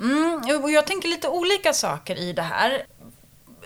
Mm, 0.00 0.62
och 0.62 0.70
jag 0.70 0.86
tänker 0.86 1.08
lite 1.08 1.28
olika 1.28 1.72
saker 1.72 2.18
i 2.18 2.32
det 2.32 2.42
här. 2.42 2.86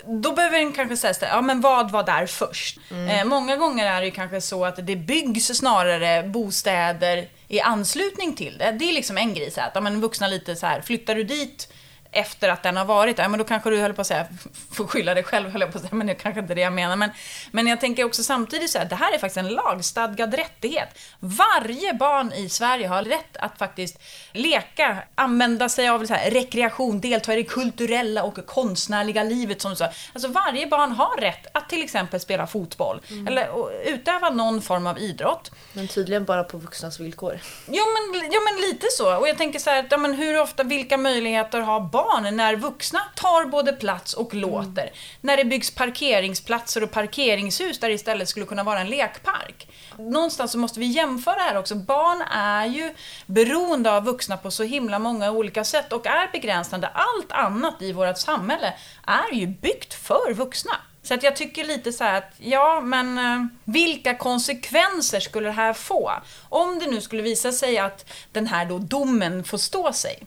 Då 0.06 0.32
behöver 0.32 0.58
en 0.58 0.72
kanske 0.72 0.96
säga 0.96 1.14
så 1.14 1.24
här, 1.24 1.36
ja 1.36 1.40
men 1.40 1.60
vad 1.60 1.90
var 1.90 2.02
där 2.02 2.26
först? 2.26 2.78
Eh, 2.90 3.24
många 3.24 3.56
gånger 3.56 3.86
är 3.86 4.00
det 4.00 4.10
kanske 4.10 4.40
så 4.40 4.64
att 4.64 4.86
det 4.86 4.96
byggs 4.96 5.46
snarare 5.46 6.22
bostäder 6.22 7.28
i 7.50 7.60
anslutning 7.60 8.34
till 8.34 8.58
det. 8.58 8.76
Det 8.78 8.88
är 8.88 8.92
liksom 8.92 9.18
en 9.18 9.34
grej, 9.34 9.50
så 9.50 9.60
att 9.60 9.72
ja, 9.74 9.80
men 9.80 10.00
vuxna 10.00 10.28
lite 10.28 10.56
så 10.56 10.66
här, 10.66 10.80
flyttar 10.80 11.14
du 11.14 11.24
dit 11.24 11.72
efter 12.12 12.48
att 12.48 12.62
den 12.62 12.76
har 12.76 12.84
varit 12.84 13.16
där, 13.16 13.28
men 13.28 13.38
då 13.38 13.44
kanske 13.44 13.70
du 13.70 13.78
höll 13.78 13.94
på 13.94 14.00
att 14.00 14.06
säga, 14.06 14.26
får 14.72 14.86
skylla 14.86 15.14
dig 15.14 15.24
själv 15.24 15.50
höll 15.50 15.60
jag 15.60 15.72
på 15.72 15.78
att 15.78 15.84
säga, 15.84 15.94
men 15.94 16.06
det 16.06 16.12
är 16.12 16.18
kanske 16.18 16.40
inte 16.40 16.54
det 16.54 16.60
jag 16.60 16.72
menar. 16.72 16.96
Men, 16.96 17.10
men 17.50 17.66
jag 17.66 17.80
tänker 17.80 18.04
också 18.04 18.22
samtidigt 18.22 18.70
så 18.70 18.78
här, 18.78 18.84
det 18.84 18.94
här 18.94 19.14
är 19.14 19.18
faktiskt 19.18 19.36
en 19.36 19.48
lagstadgad 19.48 20.34
rättighet. 20.34 20.88
Varje 21.20 21.94
barn 21.94 22.32
i 22.32 22.48
Sverige 22.48 22.88
har 22.88 23.02
rätt 23.02 23.36
att 23.36 23.58
faktiskt 23.58 24.02
leka, 24.32 25.02
använda 25.14 25.68
sig 25.68 25.88
av 25.88 26.06
så 26.06 26.14
här, 26.14 26.30
rekreation, 26.30 27.00
delta 27.00 27.32
i 27.32 27.36
det 27.36 27.44
kulturella 27.44 28.22
och 28.22 28.46
konstnärliga 28.46 29.22
livet 29.22 29.62
som 29.62 29.76
sa. 29.76 29.88
Alltså 30.12 30.28
varje 30.28 30.66
barn 30.66 30.92
har 30.92 31.20
rätt 31.20 31.46
att 31.54 31.68
till 31.68 31.82
exempel 31.82 32.20
spela 32.20 32.46
fotboll, 32.46 33.00
eller 33.28 33.50
och 33.50 33.70
utöva 33.84 34.30
någon 34.30 34.62
form 34.62 34.86
av 34.86 34.98
idrott. 34.98 35.50
Men 35.72 35.88
tydligen 35.88 36.24
bara 36.24 36.44
på 36.44 36.58
vuxnas 36.58 37.00
villkor. 37.00 37.40
Ja 37.66 37.82
men, 37.94 38.30
ja 38.32 38.40
men 38.40 38.70
lite 38.70 38.86
så. 38.90 39.16
Och 39.16 39.28
jag 39.28 39.38
tänker 39.38 39.58
så 39.58 39.70
här, 39.70 39.86
ja, 39.90 39.96
men 39.96 40.14
hur 40.14 40.40
ofta, 40.40 40.62
vilka 40.62 40.96
möjligheter 40.96 41.60
har 41.60 41.80
barn 41.80 41.99
när 42.32 42.56
vuxna 42.56 43.00
tar 43.14 43.44
både 43.44 43.72
plats 43.72 44.14
och 44.14 44.34
låter? 44.34 44.92
När 45.20 45.36
det 45.36 45.44
byggs 45.44 45.70
parkeringsplatser 45.70 46.82
och 46.82 46.90
parkeringshus 46.90 47.80
där 47.80 47.88
det 47.88 47.94
istället 47.94 48.28
skulle 48.28 48.46
kunna 48.46 48.64
vara 48.64 48.80
en 48.80 48.90
lekpark. 48.90 49.68
Någonstans 49.98 50.52
så 50.52 50.58
måste 50.58 50.80
vi 50.80 50.86
jämföra 50.86 51.40
här 51.40 51.58
också. 51.58 51.74
Barn 51.74 52.22
är 52.32 52.66
ju 52.66 52.94
beroende 53.26 53.92
av 53.92 54.04
vuxna 54.04 54.36
på 54.36 54.50
så 54.50 54.62
himla 54.62 54.98
många 54.98 55.30
olika 55.30 55.64
sätt 55.64 55.92
och 55.92 56.06
är 56.06 56.32
begränsande. 56.32 56.88
Allt 56.88 57.32
annat 57.32 57.82
i 57.82 57.92
vårt 57.92 58.18
samhälle 58.18 58.74
är 59.06 59.34
ju 59.34 59.46
byggt 59.46 59.94
för 59.94 60.34
vuxna. 60.34 60.76
Så 61.02 61.14
att 61.14 61.22
jag 61.22 61.36
tycker 61.36 61.64
lite 61.64 61.92
så 61.92 62.04
här 62.04 62.18
att, 62.18 62.32
ja 62.38 62.80
men 62.80 63.18
eh, 63.18 63.46
vilka 63.64 64.14
konsekvenser 64.14 65.20
skulle 65.20 65.48
det 65.48 65.52
här 65.52 65.72
få? 65.72 66.12
Om 66.48 66.78
det 66.78 66.86
nu 66.86 67.00
skulle 67.00 67.22
visa 67.22 67.52
sig 67.52 67.78
att 67.78 68.10
den 68.32 68.46
här 68.46 68.64
då 68.64 68.78
domen 68.78 69.44
får 69.44 69.58
stå 69.58 69.92
sig. 69.92 70.22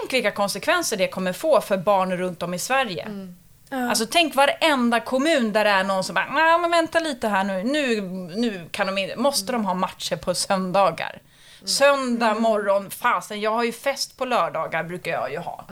Tänk 0.00 0.12
vilka 0.12 0.30
konsekvenser 0.30 0.96
det 0.96 1.08
kommer 1.08 1.32
få 1.32 1.60
för 1.60 1.76
barn 1.76 2.16
runt 2.16 2.42
om 2.42 2.54
i 2.54 2.58
Sverige. 2.58 3.08
Ja. 3.70 3.88
Alltså 3.88 4.06
tänk 4.10 4.34
varenda 4.34 5.00
kommun 5.00 5.52
där 5.52 5.64
det 5.64 5.70
är 5.70 5.84
någon 5.84 6.04
som 6.04 6.14
bara, 6.14 6.26
nej 6.32 6.58
men 6.58 6.70
vänta 6.70 6.98
lite 6.98 7.28
här 7.28 7.44
nu, 7.44 7.62
nu, 7.62 8.00
nu 8.36 8.68
kan 8.70 8.94
de 8.94 9.14
måste 9.16 9.52
de 9.52 9.64
ha 9.64 9.74
matcher 9.74 10.16
på 10.16 10.34
söndagar? 10.34 11.22
Söndag 11.64 12.34
morgon, 12.34 12.90
fasen 12.90 13.40
jag 13.40 13.50
har 13.50 13.64
ju 13.64 13.72
fest 13.72 14.16
på 14.16 14.24
lördagar 14.24 14.84
brukar 14.84 15.10
jag 15.10 15.32
ju 15.32 15.38
ha. 15.38 15.64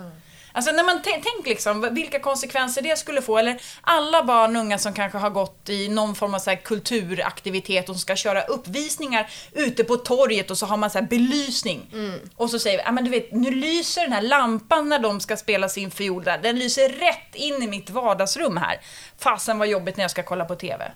Alltså 0.52 0.72
när 0.72 0.84
man 0.84 0.96
tän- 0.96 1.22
tänk 1.34 1.46
liksom 1.46 1.88
vilka 1.94 2.20
konsekvenser 2.20 2.82
det 2.82 2.98
skulle 2.98 3.22
få. 3.22 3.38
Eller 3.38 3.60
alla 3.80 4.24
barn 4.24 4.56
och 4.56 4.62
unga 4.62 4.78
som 4.78 4.92
kanske 4.94 5.18
har 5.18 5.30
gått 5.30 5.68
i 5.68 5.88
någon 5.88 6.14
form 6.14 6.34
av 6.34 6.38
så 6.38 6.56
kulturaktivitet 6.64 7.88
och 7.88 7.94
som 7.94 8.00
ska 8.00 8.16
köra 8.16 8.42
uppvisningar 8.42 9.30
ute 9.52 9.84
på 9.84 9.96
torget 9.96 10.50
och 10.50 10.58
så 10.58 10.66
har 10.66 10.76
man 10.76 10.90
så 10.90 10.98
här 10.98 11.06
belysning. 11.06 11.90
Och 12.36 12.50
så 12.50 12.58
säger 12.58 12.78
vi, 12.78 12.84
ah, 12.86 12.92
men 12.92 13.04
du 13.04 13.10
vet, 13.10 13.32
nu 13.32 13.50
lyser 13.50 14.02
den 14.02 14.12
här 14.12 14.22
lampan 14.22 14.88
när 14.88 14.98
de 14.98 15.20
ska 15.20 15.36
spela 15.36 15.68
sin 15.68 15.90
fiol 15.90 16.24
där. 16.24 16.38
Den 16.38 16.58
lyser 16.58 16.88
rätt 16.88 17.34
in 17.34 17.62
i 17.62 17.66
mitt 17.66 17.90
vardagsrum 17.90 18.56
här. 18.56 18.80
Fasen 19.18 19.58
vad 19.58 19.68
jobbigt 19.68 19.96
när 19.96 20.04
jag 20.04 20.10
ska 20.10 20.22
kolla 20.22 20.44
på 20.44 20.54
TV. 20.54 20.92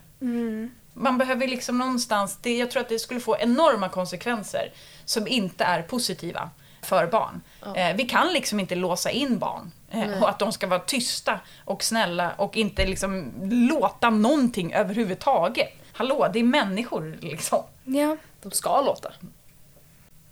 Man 0.93 1.17
behöver 1.17 1.47
liksom 1.47 1.77
någonstans, 1.77 2.37
det, 2.41 2.57
jag 2.57 2.71
tror 2.71 2.81
att 2.81 2.89
det 2.89 2.99
skulle 2.99 3.19
få 3.19 3.37
enorma 3.39 3.89
konsekvenser 3.89 4.71
som 5.05 5.27
inte 5.27 5.63
är 5.63 5.81
positiva 5.81 6.49
för 6.85 7.07
barn. 7.07 7.41
Eh, 7.75 7.95
vi 7.95 8.03
kan 8.03 8.33
liksom 8.33 8.59
inte 8.59 8.75
låsa 8.75 9.11
in 9.11 9.39
barn. 9.39 9.71
Eh, 9.91 10.23
och 10.23 10.29
att 10.29 10.39
de 10.39 10.51
ska 10.51 10.67
vara 10.67 10.79
tysta 10.79 11.39
och 11.65 11.83
snälla 11.83 12.31
och 12.37 12.57
inte 12.57 12.85
liksom 12.85 13.31
låta 13.69 14.09
någonting 14.09 14.73
överhuvudtaget. 14.73 15.73
Hallå, 15.93 16.29
det 16.33 16.39
är 16.39 16.43
människor 16.43 17.17
liksom. 17.21 17.63
Ja. 17.83 18.17
De 18.41 18.51
ska 18.51 18.81
låta. 18.81 19.11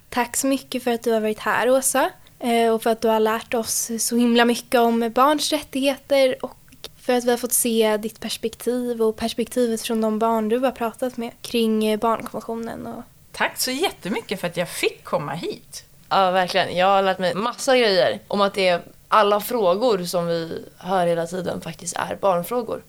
Tack 0.09 0.37
så 0.37 0.47
mycket 0.47 0.83
för 0.83 0.91
att 0.91 1.03
du 1.03 1.11
har 1.11 1.19
varit 1.19 1.39
här 1.39 1.69
Åsa 1.69 2.09
eh, 2.39 2.73
och 2.73 2.83
för 2.83 2.89
att 2.89 3.01
du 3.01 3.07
har 3.07 3.19
lärt 3.19 3.53
oss 3.53 3.91
så 3.99 4.17
himla 4.17 4.45
mycket 4.45 4.79
om 4.79 5.11
barns 5.15 5.51
rättigheter 5.51 6.45
och 6.45 6.57
för 6.97 7.13
att 7.13 7.23
vi 7.23 7.29
har 7.29 7.37
fått 7.37 7.53
se 7.53 7.97
ditt 7.97 8.19
perspektiv 8.19 9.01
och 9.01 9.15
perspektivet 9.15 9.81
från 9.81 10.01
de 10.01 10.19
barn 10.19 10.49
du 10.49 10.59
har 10.59 10.71
pratat 10.71 11.17
med 11.17 11.31
kring 11.41 11.99
barnkonventionen. 11.99 12.87
Och... 12.87 13.03
Tack 13.31 13.57
så 13.57 13.71
jättemycket 13.71 14.39
för 14.39 14.47
att 14.47 14.57
jag 14.57 14.69
fick 14.69 15.03
komma 15.03 15.33
hit. 15.33 15.85
Ja, 16.13 16.32
verkligen. 16.32 16.76
Jag 16.78 16.88
har 16.88 17.02
lärt 17.02 17.19
mig 17.19 17.34
massa 17.36 17.78
grejer 17.78 18.19
om 18.28 18.41
att 18.41 18.54
det 18.54 18.67
är 18.67 18.82
alla 19.08 19.39
frågor 19.39 20.04
som 20.04 20.28
vi 20.28 20.65
hör 20.78 21.08
hela 21.08 21.28
tiden 21.28 21.62
faktiskt 21.62 21.95
är 21.97 22.15
barnfrågor. 22.21 22.84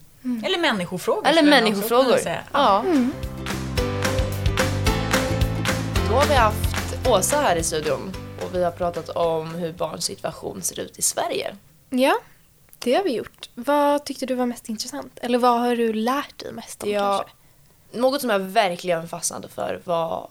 Eller 0.44 0.58
människofrågor. 0.58 1.26
Eller 1.26 1.42
människofrågor. 1.42 2.18
Ja. 2.52 2.84
Då 6.08 6.14
har 6.14 6.26
vi 6.28 6.34
haft 6.34 7.06
Åsa 7.08 7.36
här 7.36 7.56
i 7.56 7.62
studion 7.62 8.12
och 8.44 8.54
vi 8.54 8.64
har 8.64 8.70
pratat 8.70 9.08
om 9.08 9.54
hur 9.54 9.72
barns 9.72 10.04
situation 10.04 10.62
ser 10.62 10.80
ut 10.80 10.98
i 10.98 11.02
Sverige. 11.02 11.56
Ja, 11.90 12.14
det 12.78 12.94
har 12.94 13.04
vi 13.04 13.14
gjort. 13.16 13.50
Vad 13.54 14.04
tyckte 14.04 14.26
du 14.26 14.34
var 14.34 14.46
mest 14.46 14.68
intressant? 14.68 15.18
Eller 15.22 15.38
vad 15.38 15.60
har 15.60 15.76
du 15.76 15.92
lärt 15.92 16.38
dig 16.38 16.52
mest 16.52 16.82
om 16.82 16.90
Ja, 16.90 17.16
kanske? 17.16 17.34
något 18.00 18.20
som 18.20 18.30
jag 18.30 18.38
verkligen 18.38 19.08
fastnade 19.08 19.48
för 19.48 19.80
var 19.84 20.28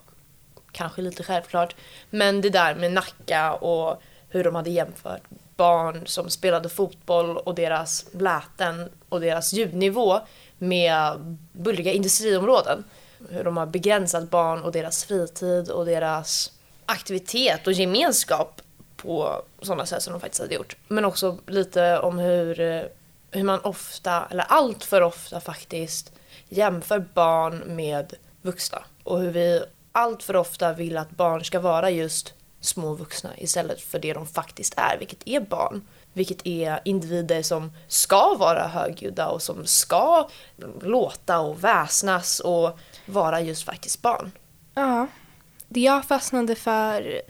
kanske 0.73 1.01
lite 1.01 1.23
självklart, 1.23 1.75
men 2.09 2.41
det 2.41 2.49
där 2.49 2.75
med 2.75 2.91
Nacka 2.91 3.53
och 3.53 4.01
hur 4.29 4.43
de 4.43 4.55
hade 4.55 4.69
jämfört 4.69 5.21
barn 5.55 6.07
som 6.07 6.29
spelade 6.29 6.69
fotboll 6.69 7.37
och 7.37 7.55
deras 7.55 8.05
läten 8.11 8.89
och 9.09 9.21
deras 9.21 9.53
ljudnivå 9.53 10.19
med 10.57 11.37
bullriga 11.51 11.91
industriområden. 11.91 12.83
Hur 13.29 13.43
de 13.43 13.57
har 13.57 13.65
begränsat 13.65 14.29
barn 14.29 14.61
och 14.61 14.71
deras 14.71 15.05
fritid 15.05 15.69
och 15.69 15.85
deras 15.85 16.51
aktivitet 16.85 17.67
och 17.67 17.73
gemenskap 17.73 18.61
på 18.97 19.41
sådana 19.61 19.85
sätt 19.85 20.03
som 20.03 20.13
de 20.13 20.19
faktiskt 20.19 20.41
hade 20.41 20.55
gjort. 20.55 20.75
Men 20.87 21.05
också 21.05 21.37
lite 21.47 21.99
om 21.99 22.19
hur, 22.19 22.55
hur 23.31 23.43
man 23.43 23.59
ofta, 23.59 24.27
eller 24.31 24.43
allt 24.49 24.83
för 24.83 25.01
ofta 25.01 25.39
faktiskt, 25.39 26.11
jämför 26.49 26.99
barn 27.13 27.63
med 27.65 28.13
vuxna. 28.41 28.83
Och 29.03 29.19
hur 29.19 29.31
vi 29.31 29.63
allt 29.93 30.23
för 30.23 30.35
ofta 30.35 30.73
vill 30.73 30.97
att 30.97 31.11
barn 31.11 31.43
ska 31.45 31.59
vara 31.59 31.89
just 31.89 32.33
små 32.61 32.93
vuxna 32.93 33.29
istället 33.37 33.81
för 33.81 33.99
det 33.99 34.13
de 34.13 34.27
faktiskt 34.27 34.73
är, 34.77 34.97
vilket 34.97 35.27
är 35.27 35.39
barn. 35.39 35.87
Vilket 36.13 36.47
är 36.47 36.79
individer 36.85 37.41
som 37.41 37.71
ska 37.87 38.35
vara 38.35 38.67
högljudda 38.67 39.27
och 39.27 39.41
som 39.41 39.65
ska 39.65 40.29
låta 40.81 41.39
och 41.39 41.63
väsnas 41.63 42.39
och 42.39 42.79
vara 43.05 43.41
just 43.41 43.63
faktiskt 43.63 44.01
barn. 44.01 44.31
Ja. 44.73 45.07
Det 45.67 45.79
jag 45.79 46.05
fastnade 46.05 46.55
för, 46.55 47.21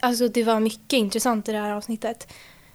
alltså 0.00 0.28
det 0.28 0.44
var 0.44 0.60
mycket 0.60 0.92
intressant 0.92 1.48
i 1.48 1.52
det 1.52 1.58
här 1.58 1.72
avsnittet. 1.72 2.28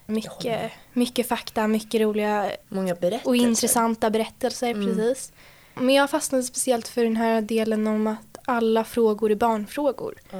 Mycket, 0.06 0.72
mycket 0.94 1.28
fakta, 1.28 1.68
mycket 1.68 2.02
roliga 2.02 2.52
Många 2.68 2.96
berättelser. 2.96 3.30
och 3.30 3.36
intressanta 3.36 4.10
berättelser. 4.10 4.74
Precis. 4.74 5.32
Men 5.74 5.96
jag 5.96 6.10
fastnade 6.10 6.44
speciellt 6.44 6.88
för 6.88 7.04
den 7.04 7.16
här 7.16 7.42
delen 7.42 7.88
om 7.88 8.08
att 8.08 8.33
alla 8.46 8.84
frågor 8.84 9.32
är 9.32 9.36
barnfrågor. 9.36 10.16
Ja, 10.32 10.38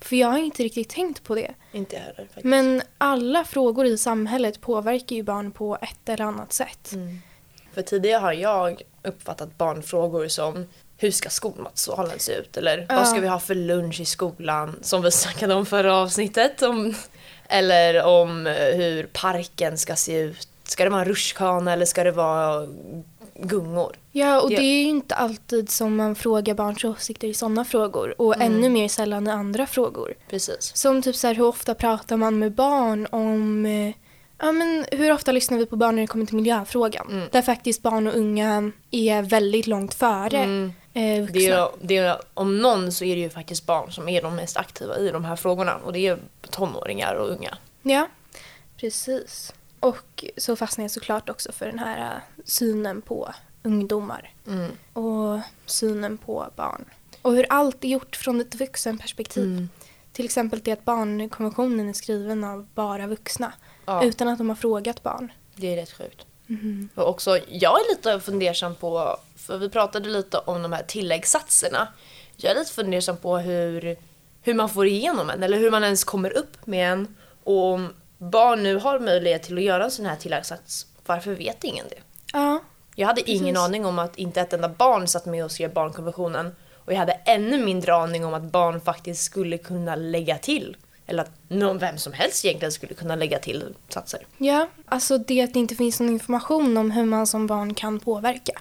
För 0.00 0.16
jag 0.16 0.28
har 0.28 0.38
inte 0.38 0.62
riktigt 0.62 0.88
tänkt 0.88 1.24
på 1.24 1.34
det. 1.34 1.54
inte 1.72 1.96
heller 1.96 2.14
faktiskt. 2.26 2.44
Men 2.44 2.82
alla 2.98 3.44
frågor 3.44 3.86
i 3.86 3.98
samhället 3.98 4.60
påverkar 4.60 5.16
ju 5.16 5.22
barn 5.22 5.52
på 5.52 5.78
ett 5.82 6.08
eller 6.08 6.24
annat 6.24 6.52
sätt. 6.52 6.92
Mm. 6.92 7.20
För 7.74 7.82
tidigare 7.82 8.20
har 8.20 8.32
jag 8.32 8.82
uppfattat 9.02 9.58
barnfrågor 9.58 10.28
som 10.28 10.66
hur 10.96 11.10
ska 11.10 11.30
skolmatsalen 11.30 12.18
se 12.18 12.32
ut? 12.32 12.56
Eller 12.56 12.86
Ja. 12.88 12.96
vad 12.96 13.08
ska 13.08 13.20
vi 13.20 13.28
ha 13.28 13.38
för 13.40 13.54
lunch 13.54 14.00
i 14.00 14.04
skolan? 14.04 14.76
Som 14.82 15.02
vi 15.02 15.10
snackade 15.10 15.54
om 15.54 15.66
förra 15.66 15.96
avsnittet. 15.96 16.62
Om, 16.62 16.94
eller 17.48 18.04
om 18.04 18.46
eh, 18.46 18.54
hur 18.76 19.06
parken 19.12 19.78
ska 19.78 19.96
se 19.96 20.18
ut. 20.18 20.48
Ska 20.64 20.84
det 20.84 20.90
vara 20.90 21.00
en 21.02 21.08
rutschkana 21.08 21.72
eller 21.72 21.84
ska 21.86 22.04
det 22.04 22.10
vara 22.12 22.68
gungor? 23.38 23.96
Ja, 24.12 24.40
och 24.40 24.50
Det- 24.50 24.56
det 24.56 24.62
är 24.62 24.82
ju 24.82 24.88
inte 24.88 25.14
alltid 25.14 25.70
som 25.70 25.96
man 25.96 26.14
frågar 26.14 26.54
barns 26.54 26.84
åsikter 26.84 27.28
i 27.28 27.34
sådana 27.34 27.64
frågor. 27.64 28.14
Och 28.20 28.36
Mm. 28.36 28.52
ännu 28.54 28.68
mer 28.68 28.88
sällan 28.88 29.26
i 29.26 29.30
andra 29.30 29.66
frågor. 29.66 30.14
Precis. 30.30 30.76
Som 30.76 31.02
typ 31.02 31.16
så 31.16 31.26
här, 31.26 31.34
hur 31.34 31.44
ofta 31.46 31.74
pratar 31.74 32.16
man 32.16 32.38
med 32.38 32.52
barn 32.52 33.06
om... 33.10 33.66
eh, 33.66 33.94
Ja, 34.40 34.52
men 34.52 34.84
hur 34.92 35.12
ofta 35.12 35.32
lyssnar 35.32 35.58
vi 35.58 35.66
på 35.66 35.76
barn 35.76 35.94
när 35.96 36.02
det 36.02 36.06
kommer 36.06 36.26
till 36.26 36.36
miljöfrågan? 36.36 37.06
Mm. 37.10 37.28
Där 37.32 37.42
faktiskt 37.42 37.82
barn 37.82 38.06
och 38.06 38.14
unga 38.16 38.72
är 38.90 39.22
väldigt 39.22 39.66
långt 39.66 39.94
före 39.94 40.38
Mm. 40.38 40.72
eh, 40.94 41.20
vuxna. 41.20 41.32
Det 41.32 41.46
är, 41.48 41.68
det 41.80 41.96
är, 41.96 42.16
om 42.34 42.58
någon 42.58 42.92
så 42.92 43.04
är 43.04 43.14
det 43.16 43.20
ju 43.22 43.30
faktiskt 43.30 43.66
barn 43.66 43.92
som 43.92 44.08
är 44.08 44.22
de 44.22 44.36
mest 44.36 44.56
aktiva 44.56 44.98
i 44.98 45.10
de 45.10 45.24
här 45.24 45.36
frågorna. 45.36 45.76
Och 45.84 45.92
det 45.92 46.06
är 46.06 46.18
tonåringar 46.50 47.14
och 47.14 47.28
unga. 47.30 47.58
Ja, 47.82 48.08
precis. 48.76 49.52
Och 49.80 50.24
så 50.36 50.56
fastnar 50.56 50.84
jag 50.84 50.90
såklart 50.90 51.28
också 51.28 51.52
för 51.52 51.66
den 51.66 51.78
här 51.78 52.14
eh, 52.14 52.20
synen 52.44 53.02
på 53.02 53.34
ungdomar 53.62 54.32
Mm. 54.46 54.70
och 54.92 55.40
synen 55.66 56.18
på 56.18 56.46
barn. 56.56 56.84
Och 57.22 57.32
hur 57.32 57.46
allt 57.48 57.84
är 57.84 57.88
gjort 57.88 58.16
från 58.16 58.40
ett 58.40 58.54
vuxenperspektiv. 58.54 59.44
Mm. 59.44 59.68
Till 60.12 60.24
exempel 60.24 60.60
det 60.64 60.72
att 60.72 60.84
barnkonventionen 60.84 61.88
är 61.88 61.92
skriven 61.92 62.44
av 62.44 62.66
bara 62.74 63.06
vuxna. 63.06 63.52
Ja. 63.84 64.04
Utan 64.04 64.28
att 64.28 64.38
de 64.38 64.48
har 64.48 64.56
frågat 64.56 65.02
barn. 65.02 65.32
Det 65.54 65.72
är 65.72 65.76
rätt 65.76 65.92
sjukt. 65.92 66.24
Och 66.94 67.08
också, 67.08 67.38
jag 67.48 67.80
är 67.80 67.90
lite 67.96 68.20
fundersam 68.20 68.74
på, 68.74 69.16
för 69.36 69.58
vi 69.58 69.68
pratade 69.70 70.08
lite 70.08 70.38
om 70.38 70.62
de 70.62 70.72
här 70.72 70.82
tilläggssatserna. 70.82 71.88
Jag 72.36 72.52
är 72.52 72.58
lite 72.58 72.72
fundersam 72.72 73.16
på 73.16 73.38
hur, 73.38 73.96
hur 74.42 74.54
man 74.54 74.68
får 74.68 74.86
igenom 74.86 75.30
en, 75.30 75.42
eller 75.42 75.58
hur 75.58 75.70
man 75.70 75.84
ens 75.84 76.04
kommer 76.04 76.36
upp 76.36 76.66
med 76.66 76.92
en. 76.92 77.16
Och 77.44 77.64
om 77.72 77.92
barn 78.18 78.62
nu 78.62 78.76
har 78.76 78.98
möjlighet 78.98 79.42
till 79.42 79.58
att 79.58 79.64
göra 79.64 79.84
en 79.84 79.90
sån 79.90 80.06
här 80.06 80.16
tilläggssats, 80.16 80.86
varför 81.06 81.34
vet 81.34 81.64
ingen 81.64 81.86
det? 81.90 81.98
Ja, 82.32 82.60
Jag 82.94 83.06
hade 83.06 83.30
ingen 83.30 83.54
Precis. 83.54 83.58
aning 83.68 83.86
om 83.86 83.98
att 83.98 84.16
inte 84.16 84.40
ett 84.40 84.52
enda 84.52 84.68
barn 84.68 85.08
satt 85.08 85.26
med 85.26 85.44
och 85.44 85.50
skrev 85.52 85.72
barnkonventionen. 85.72 86.54
Och 86.74 86.92
jag 86.92 86.98
hade 86.98 87.12
ännu 87.12 87.64
mindre 87.64 87.94
aning 87.94 88.24
om 88.24 88.34
att 88.34 88.42
barn 88.42 88.80
faktiskt 88.80 89.22
skulle 89.22 89.58
kunna 89.58 89.96
lägga 89.96 90.38
till. 90.38 90.76
Eller 91.06 91.22
att 91.22 91.30
någon, 91.48 91.78
vem 91.78 91.98
som 91.98 92.12
helst 92.12 92.44
egentligen 92.44 92.72
skulle 92.72 92.94
kunna 92.94 93.16
lägga 93.16 93.38
till 93.38 93.74
satser. 93.88 94.26
ja, 94.38 94.68
alltså 94.86 95.18
det 95.18 95.42
att 95.42 95.54
det 95.54 95.60
inte 95.60 95.74
finns 95.74 96.00
någon 96.00 96.08
information 96.08 96.76
om 96.76 96.90
hur 96.90 97.04
man 97.04 97.26
som 97.26 97.46
barn 97.46 97.74
kan 97.74 98.00
påverka. 98.00 98.52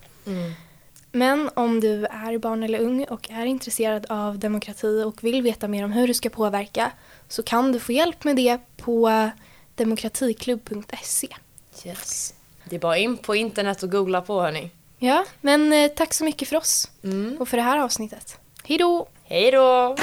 Men 1.11 1.49
om 1.53 1.79
du 1.79 2.05
är 2.05 2.37
barn 2.37 2.63
eller 2.63 2.79
ung 2.79 3.03
och 3.05 3.29
är 3.31 3.45
intresserad 3.45 4.05
av 4.09 4.39
demokrati 4.39 5.03
och 5.03 5.23
vill 5.23 5.41
veta 5.41 5.67
mer 5.67 5.83
om 5.85 5.91
hur 5.91 6.07
du 6.07 6.13
ska 6.13 6.29
påverka 6.29 6.91
så 7.27 7.43
kan 7.43 7.71
du 7.71 7.79
få 7.79 7.91
hjälp 7.91 8.23
med 8.23 8.35
det 8.35 8.57
på 8.77 9.29
demokratiklubb.se. 9.77 11.27
Yes. 11.85 12.33
Det 12.69 12.75
är 12.75 12.79
bara 12.79 12.97
in 12.97 13.17
på 13.17 13.35
internet 13.35 13.83
och 13.83 13.91
googla 13.91 14.21
på 14.21 14.41
hörni. 14.41 14.71
Ja, 14.99 15.25
men 15.41 15.73
eh, 15.73 15.87
tack 15.91 16.13
så 16.13 16.23
mycket 16.23 16.47
för 16.49 16.55
oss 16.55 16.91
Mm. 17.03 17.37
och 17.39 17.47
för 17.49 17.57
det 17.57 17.63
här 17.63 17.77
avsnittet. 17.79 18.37
Hej 18.63 18.77
då! 18.77 19.07
Hej 19.23 19.51
då! 19.51 19.95